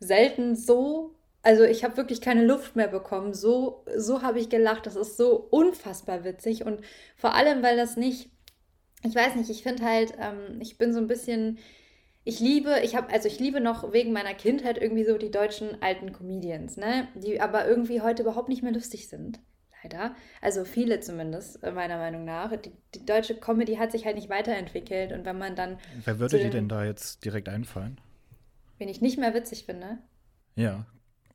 [0.00, 3.34] selten so, also ich habe wirklich keine Luft mehr bekommen.
[3.34, 4.86] So, so habe ich gelacht.
[4.86, 6.80] Das ist so unfassbar witzig und
[7.16, 8.30] vor allem, weil das nicht
[9.02, 11.58] ich weiß nicht, ich finde halt, ähm, ich bin so ein bisschen,
[12.24, 15.80] ich liebe, ich habe, also ich liebe noch wegen meiner Kindheit irgendwie so die deutschen
[15.82, 17.08] alten Comedians, ne?
[17.14, 19.40] Die aber irgendwie heute überhaupt nicht mehr lustig sind.
[19.82, 20.16] Leider.
[20.42, 22.54] Also viele zumindest, äh, meiner Meinung nach.
[22.56, 25.78] Die, die deutsche Comedy hat sich halt nicht weiterentwickelt und wenn man dann.
[26.04, 28.00] Wer würde dir denn da jetzt direkt einfallen?
[28.78, 29.98] Wen ich nicht mehr witzig finde.
[30.56, 30.86] Ja.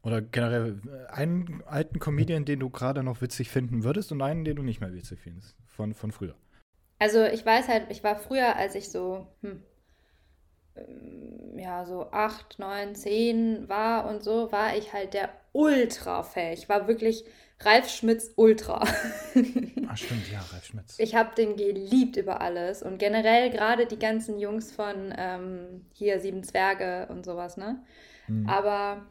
[0.03, 4.43] Oder generell äh, einen alten Comedian, den du gerade noch witzig finden würdest und einen,
[4.43, 5.55] den du nicht mehr witzig findest.
[5.65, 6.35] Von, von früher.
[6.99, 9.63] Also ich weiß halt, ich war früher, als ich so, hm,
[10.75, 16.53] ähm, ja, so acht, neun, zehn war und so, war ich halt der Ultra-Fan.
[16.53, 17.23] Ich war wirklich
[17.61, 18.81] Ralf Schmitz Ultra.
[18.81, 20.99] Ach stimmt, ja, Ralf Schmitz.
[20.99, 26.19] Ich habe den geliebt über alles und generell gerade die ganzen Jungs von ähm, hier
[26.19, 27.83] Sieben Zwerge und sowas, ne?
[28.27, 28.49] Mhm.
[28.49, 29.05] Aber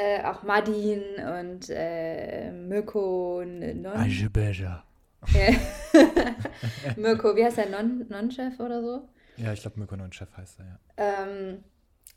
[0.00, 1.02] äh, auch Madin
[1.38, 3.92] und äh, Mirko Non.
[6.96, 7.68] Mirko, wie heißt der?
[7.68, 9.08] Non-Chef non oder so?
[9.36, 10.78] Ja, ich glaube, Mirko Non-Chef heißt er, ja.
[10.96, 11.64] Ähm,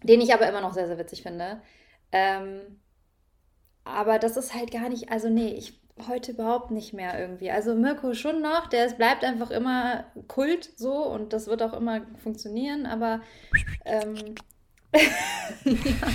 [0.01, 1.61] den ich aber immer noch sehr, sehr witzig finde.
[2.11, 2.61] Ähm,
[3.83, 7.51] aber das ist halt gar nicht, also nee, ich heute überhaupt nicht mehr irgendwie.
[7.51, 11.73] Also Mirko schon noch, der es bleibt einfach immer Kult so und das wird auch
[11.73, 13.21] immer funktionieren, aber
[13.85, 14.35] ähm,
[15.65, 16.07] ja.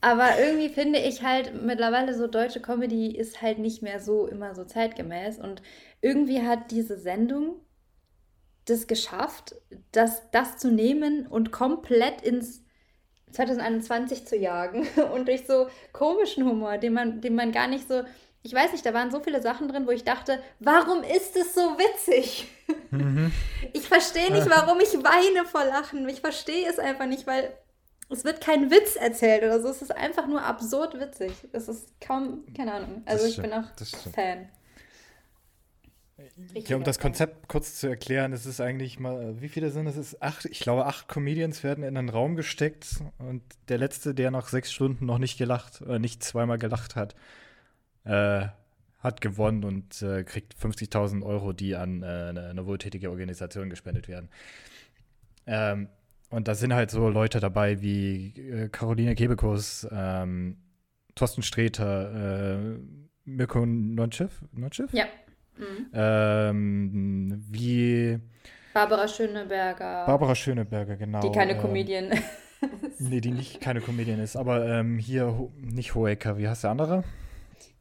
[0.00, 4.54] Aber irgendwie finde ich halt mittlerweile so deutsche Comedy ist halt nicht mehr so immer
[4.54, 5.38] so zeitgemäß.
[5.38, 5.62] Und
[6.00, 7.60] irgendwie hat diese Sendung
[8.66, 9.54] das geschafft,
[9.92, 12.64] das, das zu nehmen und komplett ins
[13.32, 14.86] 2021 zu jagen.
[15.14, 18.02] Und durch so komischen Humor, den man, den man gar nicht so.
[18.42, 21.54] Ich weiß nicht, da waren so viele Sachen drin, wo ich dachte, warum ist es
[21.54, 22.48] so witzig?
[22.90, 23.32] Mhm.
[23.72, 26.08] Ich verstehe nicht, warum ich weine vor Lachen.
[26.08, 27.52] Ich verstehe es einfach nicht, weil
[28.10, 29.68] es wird kein Witz erzählt oder so.
[29.68, 31.32] Es ist einfach nur absurd witzig.
[31.52, 33.02] Es ist kaum, keine Ahnung.
[33.06, 33.64] Also ich bin auch
[34.12, 34.48] Fan.
[36.66, 39.96] Ja, um das Konzept kurz zu erklären, es ist eigentlich mal, wie viele sind es?
[39.96, 44.30] Ist acht, ich glaube, acht Comedians werden in einen Raum gesteckt und der letzte, der
[44.30, 47.14] nach sechs Stunden noch nicht gelacht, äh, nicht zweimal gelacht hat,
[48.04, 48.46] äh,
[48.98, 54.08] hat gewonnen und äh, kriegt 50.000 Euro, die an äh, eine, eine, wohltätige Organisation gespendet
[54.08, 54.28] werden.
[55.46, 55.88] Ähm,
[56.30, 60.56] und da sind halt so Leute dabei wie äh, Caroline Kebekus, ähm,
[61.14, 62.78] Thorsten Sträter, äh,
[63.24, 64.32] Mirko Nonchev?
[64.52, 64.92] Nonchev?
[64.92, 65.04] Ja.
[65.56, 65.86] Mhm.
[65.92, 68.18] Ähm, wie
[68.72, 70.06] Barbara Schöneberger.
[70.06, 71.20] Barbara Schöneberger, genau.
[71.20, 72.22] Die keine ähm, Comedian ist.
[73.00, 74.36] nee, die nicht keine Comedian ist.
[74.36, 77.04] Aber ähm, hier nicht Hoeker, wie heißt der andere?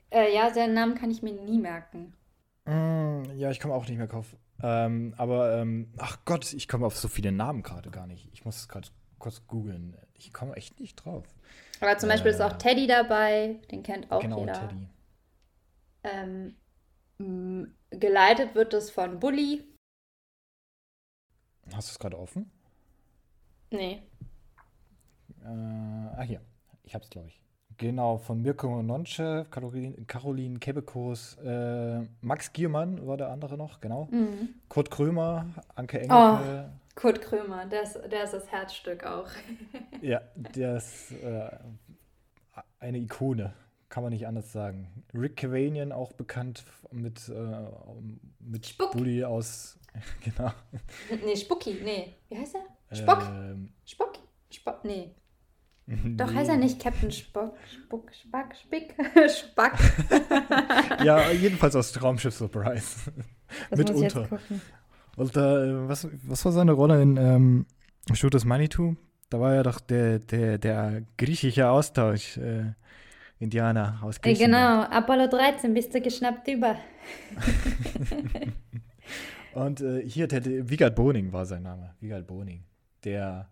[0.09, 2.13] Äh, ja, seinen Namen kann ich mir nie merken.
[2.65, 4.35] Mm, ja, ich komme auch nicht mehr drauf.
[4.61, 8.29] Ähm, aber, ähm, ach Gott, ich komme auf so viele Namen gerade gar nicht.
[8.33, 9.97] Ich muss es gerade kurz googeln.
[10.13, 11.25] Ich komme echt nicht drauf.
[11.79, 14.53] Aber zum Beispiel ist auch äh, Teddy dabei, den kennt auch genau, jeder.
[14.53, 14.87] Teddy.
[16.03, 16.55] Ähm,
[17.89, 19.63] geleitet wird es von Bully.
[21.73, 22.51] Hast du es gerade offen?
[23.71, 24.01] Nee.
[25.43, 26.41] Äh, ah, hier.
[26.83, 27.39] Ich hab's, glaube ich.
[27.79, 34.09] Genau, von Mirko Nonche, Caroline, Caroline Kebekus, äh, Max Giermann war der andere noch, genau.
[34.11, 34.49] Mhm.
[34.67, 36.69] Kurt Krömer, Anke Oh, Engelke.
[36.93, 39.29] Kurt Krömer, der ist, der ist das Herzstück auch.
[40.01, 41.49] Ja, der ist äh,
[42.79, 43.53] eine Ikone,
[43.87, 45.05] kann man nicht anders sagen.
[45.13, 47.65] Rick Cavanian, auch bekannt mit, äh,
[48.41, 48.91] mit Spuck.
[48.91, 49.79] Bully aus,
[50.21, 50.51] genau.
[51.23, 52.15] Nee, Spucki, nee.
[52.27, 52.97] Wie heißt er?
[52.97, 53.23] Spock?
[53.23, 54.19] Ähm, Spock?
[54.51, 54.83] Spock?
[54.83, 55.15] Nee.
[56.17, 58.93] Doch heißt er nicht Captain Spock, Spuck, Spack, Spick,
[59.29, 59.73] Spack.
[61.03, 63.11] Ja, jedenfalls aus Traumschiff Surprise.
[63.75, 64.27] Mitunter.
[65.15, 67.65] Und äh, was, was war seine Rolle in ähm,
[68.13, 68.95] Shoot is Manitou?
[69.29, 72.73] Da war ja doch der, der, der griechische Austausch, äh,
[73.39, 74.85] Indianer aus Äh, Griechenland.
[74.89, 76.75] Genau, Apollo 13, bist du geschnappt über.
[79.53, 81.95] Und äh, hier, Vigard Boning war sein Name.
[81.99, 82.63] Vigard Boning.
[83.03, 83.49] Der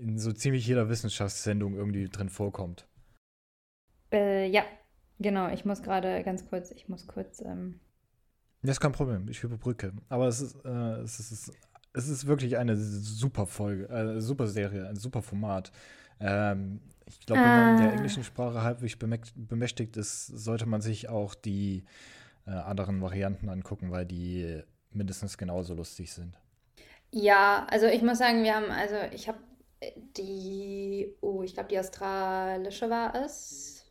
[0.00, 2.86] in so ziemlich jeder Wissenschaftssendung irgendwie drin vorkommt.
[4.12, 4.64] Äh, ja,
[5.18, 7.80] genau, ich muss gerade ganz kurz, ich muss kurz, ähm,
[8.62, 9.92] Das ist kein Problem, ich überbrücke.
[10.08, 10.68] Aber es ist, äh,
[11.02, 11.52] es ist,
[11.92, 15.72] es ist wirklich eine super Folge, äh, super Serie, ein super Format.
[16.20, 17.92] Ähm, ich glaube, wenn man der Ah.
[17.92, 21.84] englischen Sprache halbwegs bemächt- bemächtigt ist, sollte man sich auch die
[22.46, 26.36] äh, anderen Varianten angucken, weil die mindestens genauso lustig sind.
[27.12, 29.38] ja, also ich muss sagen, wir haben, also ich habe
[30.16, 33.86] die, oh, ich glaube, die australische war es.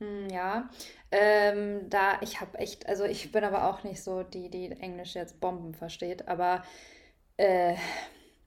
[0.00, 0.68] Hm, ja,
[1.10, 5.14] ähm, da, ich habe echt, also ich bin aber auch nicht so die, die Englisch
[5.14, 6.64] jetzt Bomben versteht, aber
[7.36, 7.74] äh,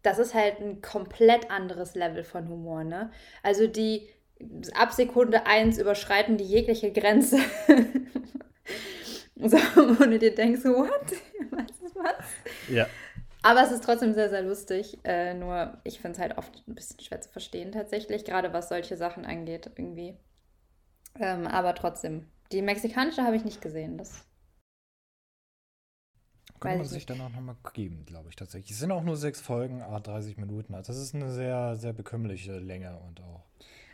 [0.02, 3.12] das ist halt ein komplett anderes Level von Humor, ne?
[3.44, 4.10] Also die
[4.74, 7.40] ab Sekunde eins überschreiten die jegliche Grenze.
[9.38, 10.90] So, wo du dir denkst, what?
[11.52, 12.26] Was ist was?
[12.68, 12.88] Ja.
[13.46, 14.98] Aber es ist trotzdem sehr, sehr lustig.
[15.04, 18.70] Äh, nur ich finde es halt oft ein bisschen schwer zu verstehen tatsächlich, gerade was
[18.70, 20.18] solche Sachen angeht irgendwie.
[21.20, 22.26] Ähm, aber trotzdem.
[22.52, 24.00] Die mexikanische habe ich nicht gesehen.
[24.00, 24.26] Das
[26.60, 28.72] Kann man ich sich dann auch nochmal geben, glaube ich tatsächlich.
[28.72, 30.74] Es sind auch nur sechs Folgen, a 30 Minuten.
[30.74, 33.44] Also das ist eine sehr, sehr bekömmliche Länge und auch.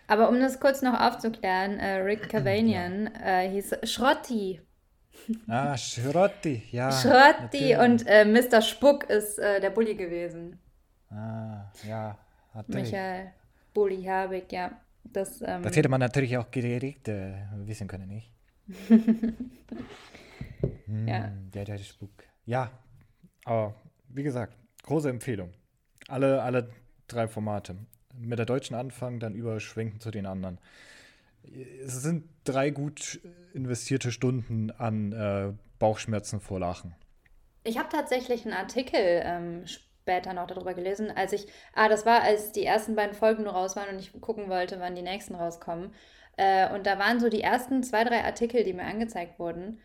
[0.07, 4.61] Aber um das kurz noch aufzuklären, äh, Rick Cavanian äh, hieß Schrotti.
[5.47, 6.91] Ah, Schrotti, ja.
[6.91, 8.61] Schrotti und äh, Mr.
[8.61, 10.59] Spuck ist äh, der Bully gewesen.
[11.09, 12.17] Ah, ja.
[12.53, 12.91] Natürlich.
[12.91, 13.31] Michael
[13.73, 14.71] Bully Habig, ja.
[15.03, 18.31] Das, ähm, Das hätte man natürlich auch direkt äh, wissen können, nicht?
[20.85, 21.31] Hm, Ja.
[21.53, 22.11] Der, der Spuk.
[22.45, 22.69] Ja,
[23.45, 23.73] aber
[24.09, 25.51] wie gesagt, große Empfehlung.
[26.07, 26.69] Alle, alle
[27.07, 27.75] drei Formate.
[28.17, 30.59] Mit der deutschen anfangen, dann überschwenken zu den anderen.
[31.85, 33.19] Es sind drei gut
[33.53, 36.95] investierte Stunden an äh, Bauchschmerzen vor Lachen.
[37.63, 42.21] Ich habe tatsächlich einen Artikel ähm, später noch darüber gelesen, als ich, ah, das war,
[42.21, 45.35] als die ersten beiden Folgen nur raus waren und ich gucken wollte, wann die nächsten
[45.35, 45.93] rauskommen.
[46.37, 49.79] Äh, und da waren so die ersten zwei, drei Artikel, die mir angezeigt wurden,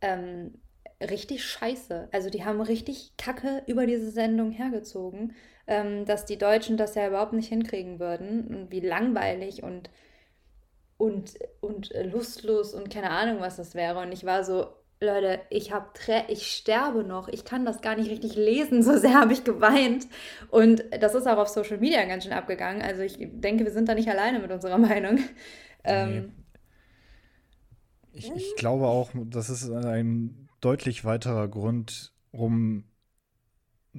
[0.00, 0.60] ähm,
[1.00, 2.08] richtig scheiße.
[2.12, 5.34] Also die haben richtig Kacke über diese Sendung hergezogen,
[5.66, 9.90] ähm, dass die Deutschen das ja überhaupt nicht hinkriegen würden und wie langweilig und
[11.04, 14.00] und, und lustlos und keine Ahnung, was das wäre.
[14.00, 14.68] Und ich war so,
[15.00, 15.88] Leute, ich habe
[16.28, 20.06] ich sterbe noch, ich kann das gar nicht richtig lesen, so sehr habe ich geweint.
[20.48, 22.82] Und das ist auch auf Social Media ganz schön abgegangen.
[22.82, 25.18] Also ich denke, wir sind da nicht alleine mit unserer Meinung.
[25.84, 26.32] Ähm,
[28.12, 32.84] Ich, ich glaube auch, das ist ein deutlich weiterer Grund, um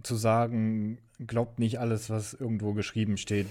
[0.03, 3.47] zu sagen, glaubt nicht alles, was irgendwo geschrieben steht,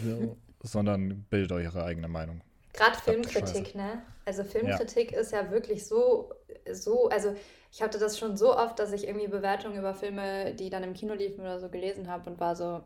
[0.63, 2.43] sondern bildet eure eigene Meinung.
[2.75, 4.03] Gerade Filmkritik, ne?
[4.25, 6.33] Also Filmkritik ist ja wirklich so,
[6.73, 7.35] so, also
[7.71, 10.95] ich hatte das schon so oft, dass ich irgendwie Bewertungen über Filme, die dann im
[10.95, 12.83] Kino liefen oder so gelesen habe und war so,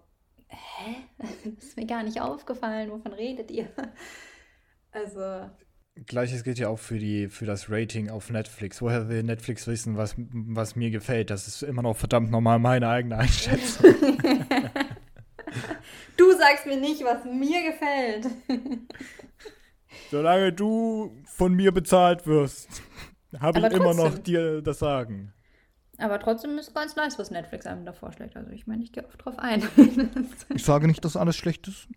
[0.48, 0.96] hä?
[1.44, 3.68] Das ist mir gar nicht aufgefallen, wovon redet ihr?
[4.90, 5.50] Also,
[6.06, 8.80] Gleiches gilt ja auch für, die, für das Rating auf Netflix.
[8.80, 11.28] Woher will Netflix wissen, was, was mir gefällt?
[11.28, 13.94] Das ist immer noch verdammt normal meine eigene Einschätzung.
[16.16, 18.26] du sagst mir nicht, was mir gefällt.
[20.10, 22.82] Solange du von mir bezahlt wirst,
[23.40, 24.24] habe ich Aber immer noch trotzdem.
[24.24, 25.32] dir das Sagen.
[25.98, 28.36] Aber trotzdem ist ganz nice, was Netflix einem da vorschlägt.
[28.36, 29.62] Also ich meine, ich gehe oft drauf ein.
[30.54, 31.88] Ich sage nicht, dass alles schlecht ist.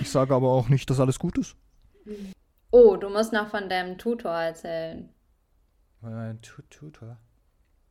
[0.00, 1.56] Ich sage aber auch nicht, dass alles gut ist.
[2.70, 5.08] oh, du musst noch von deinem Tutor erzählen.
[6.02, 6.34] Äh,
[6.70, 7.18] Tutor.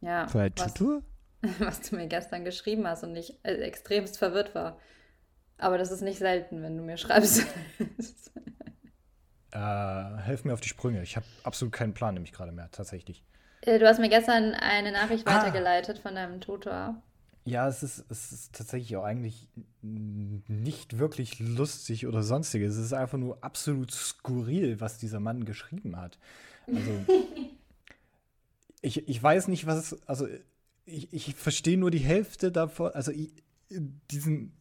[0.01, 1.01] Ja, ein was, Tutor?
[1.59, 4.77] was du mir gestern geschrieben hast und ich äh, extremst verwirrt war.
[5.57, 7.45] Aber das ist nicht selten, wenn du mir schreibst.
[9.55, 11.01] Äh, helf mir auf die Sprünge.
[11.01, 13.23] Ich habe absolut keinen Plan, nämlich gerade mehr, tatsächlich.
[13.61, 15.37] Äh, du hast mir gestern eine Nachricht Ah.
[15.37, 17.01] weitergeleitet von deinem Tutor.
[17.45, 19.47] Ja, es ist, es ist tatsächlich auch eigentlich
[19.81, 22.75] nicht wirklich lustig oder sonstiges.
[22.75, 26.17] Es ist einfach nur absolut skurril, was dieser Mann geschrieben hat.
[26.67, 27.05] Also,
[28.81, 30.27] ich, ich weiß nicht, was, also
[30.85, 33.31] ich, ich verstehe nur die Hälfte davon, also ich,
[33.69, 34.51] diesen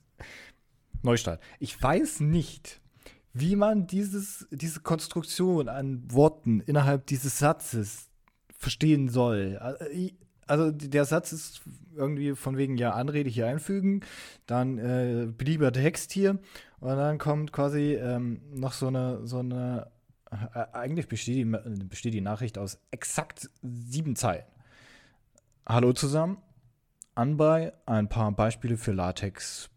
[1.03, 1.43] Neustart.
[1.59, 2.81] Ich weiß nicht,
[3.35, 8.09] wie man dieses, diese Konstruktion an Worten innerhalb dieses Satzes
[8.57, 9.59] verstehen soll.
[10.47, 11.63] Also der Satz ist
[11.97, 14.01] irgendwie von wegen ja Anrede hier einfügen,
[14.47, 16.39] dann äh, beliebiger Text hier
[16.79, 19.91] und dann kommt quasi ähm, noch so eine, so eine
[20.31, 24.45] äh, eigentlich besteht die, besteht die Nachricht aus exakt sieben Zeilen.
[25.67, 26.39] Hallo zusammen,
[27.15, 29.71] anbei ein paar Beispiele für Latex,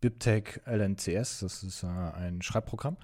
[0.00, 2.96] BibTeX, LNCS, das ist äh, ein Schreibprogramm,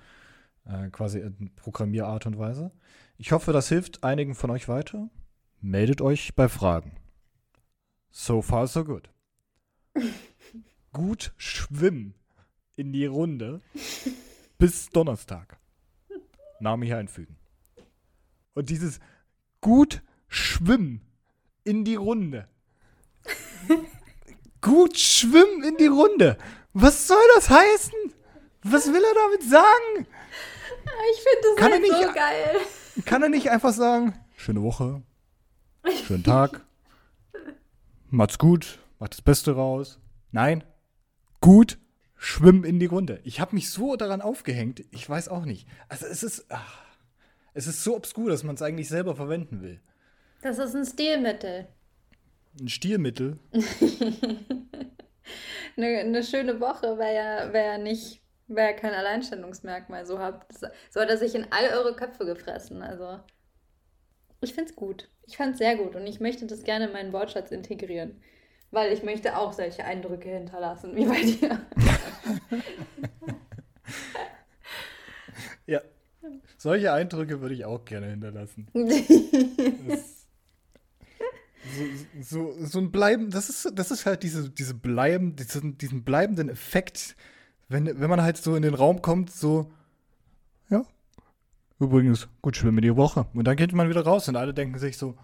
[0.65, 2.71] äh, quasi in Programmierart und Weise.
[3.17, 5.09] Ich hoffe, das hilft einigen von euch weiter.
[5.61, 6.97] Meldet euch bei Fragen.
[8.11, 9.11] So far, so good.
[10.93, 12.15] Gut schwimmen
[12.77, 13.61] in die Runde
[14.59, 15.59] bis Donnerstag.
[16.61, 17.37] Name hier einfügen.
[18.55, 19.01] Und dieses
[19.61, 21.01] gut schwimmen
[21.65, 22.49] in die Runde.
[24.61, 26.39] gut schwimmen in die Runde.
[26.75, 27.95] Was soll das heißen?
[28.65, 30.07] Was will er damit sagen?
[31.13, 32.61] Ich finde das kann halt nicht, so geil.
[33.05, 35.03] Kann er nicht einfach sagen, schöne Woche,
[36.07, 36.61] schönen Tag,
[38.11, 40.01] macht's gut, macht das Beste raus.
[40.33, 40.65] Nein,
[41.41, 41.79] gut,
[42.17, 43.21] schwimmen in die Runde.
[43.25, 45.69] Ich habe mich so daran aufgehängt, ich weiß auch nicht.
[45.89, 46.83] Also es ist, ach,
[47.55, 49.81] es ist so obskur, dass man es eigentlich selber verwenden will.
[50.43, 51.69] Das ist ein Stilmittel.
[52.61, 53.39] Ein Stilmittel?
[55.77, 60.07] eine, eine schöne Woche wäre ja, wär ja nicht, wäre ja kein Alleinstellungsmerkmal.
[60.07, 60.47] So, hab,
[60.91, 62.83] so hat er sich in all eure Köpfe gefressen.
[62.83, 63.21] Also,
[64.41, 65.09] ich finde es gut.
[65.27, 68.23] Ich fand es sehr gut und ich möchte das gerne in meinen Wortschatz integrieren.
[68.71, 71.61] Weil ich möchte auch solche Eindrücke hinterlassen, wie bei dir.
[75.67, 75.81] ja,
[76.59, 78.67] solche Eindrücke würde ich auch gerne hinterlassen.
[81.75, 86.05] so, so, so ein Bleiben, das ist, das ist halt diese, diese Bleiben, diesen, diesen
[86.05, 87.17] bleibenden Effekt,
[87.69, 89.73] wenn, wenn man halt so in den Raum kommt, so,
[90.71, 90.85] ja,
[91.79, 93.27] übrigens, gut schwimmen die Woche.
[93.35, 95.17] Und dann geht man wieder raus und alle denken sich so,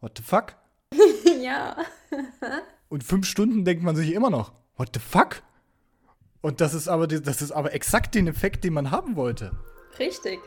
[0.00, 0.56] what the fuck?
[1.42, 1.76] ja.
[2.88, 5.42] und fünf Stunden denkt man sich immer noch, what the fuck?
[6.40, 9.52] Und das ist aber, das ist aber exakt den Effekt, den man haben wollte.
[9.98, 10.38] Richtig.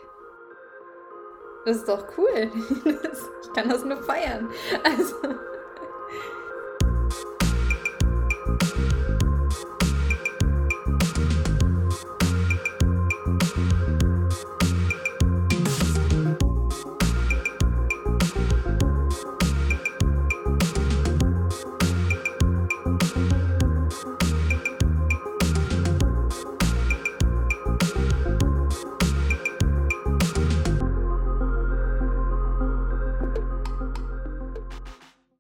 [1.68, 2.50] Das ist doch cool.
[3.44, 4.50] Ich kann das nur feiern.
[4.84, 5.16] Also.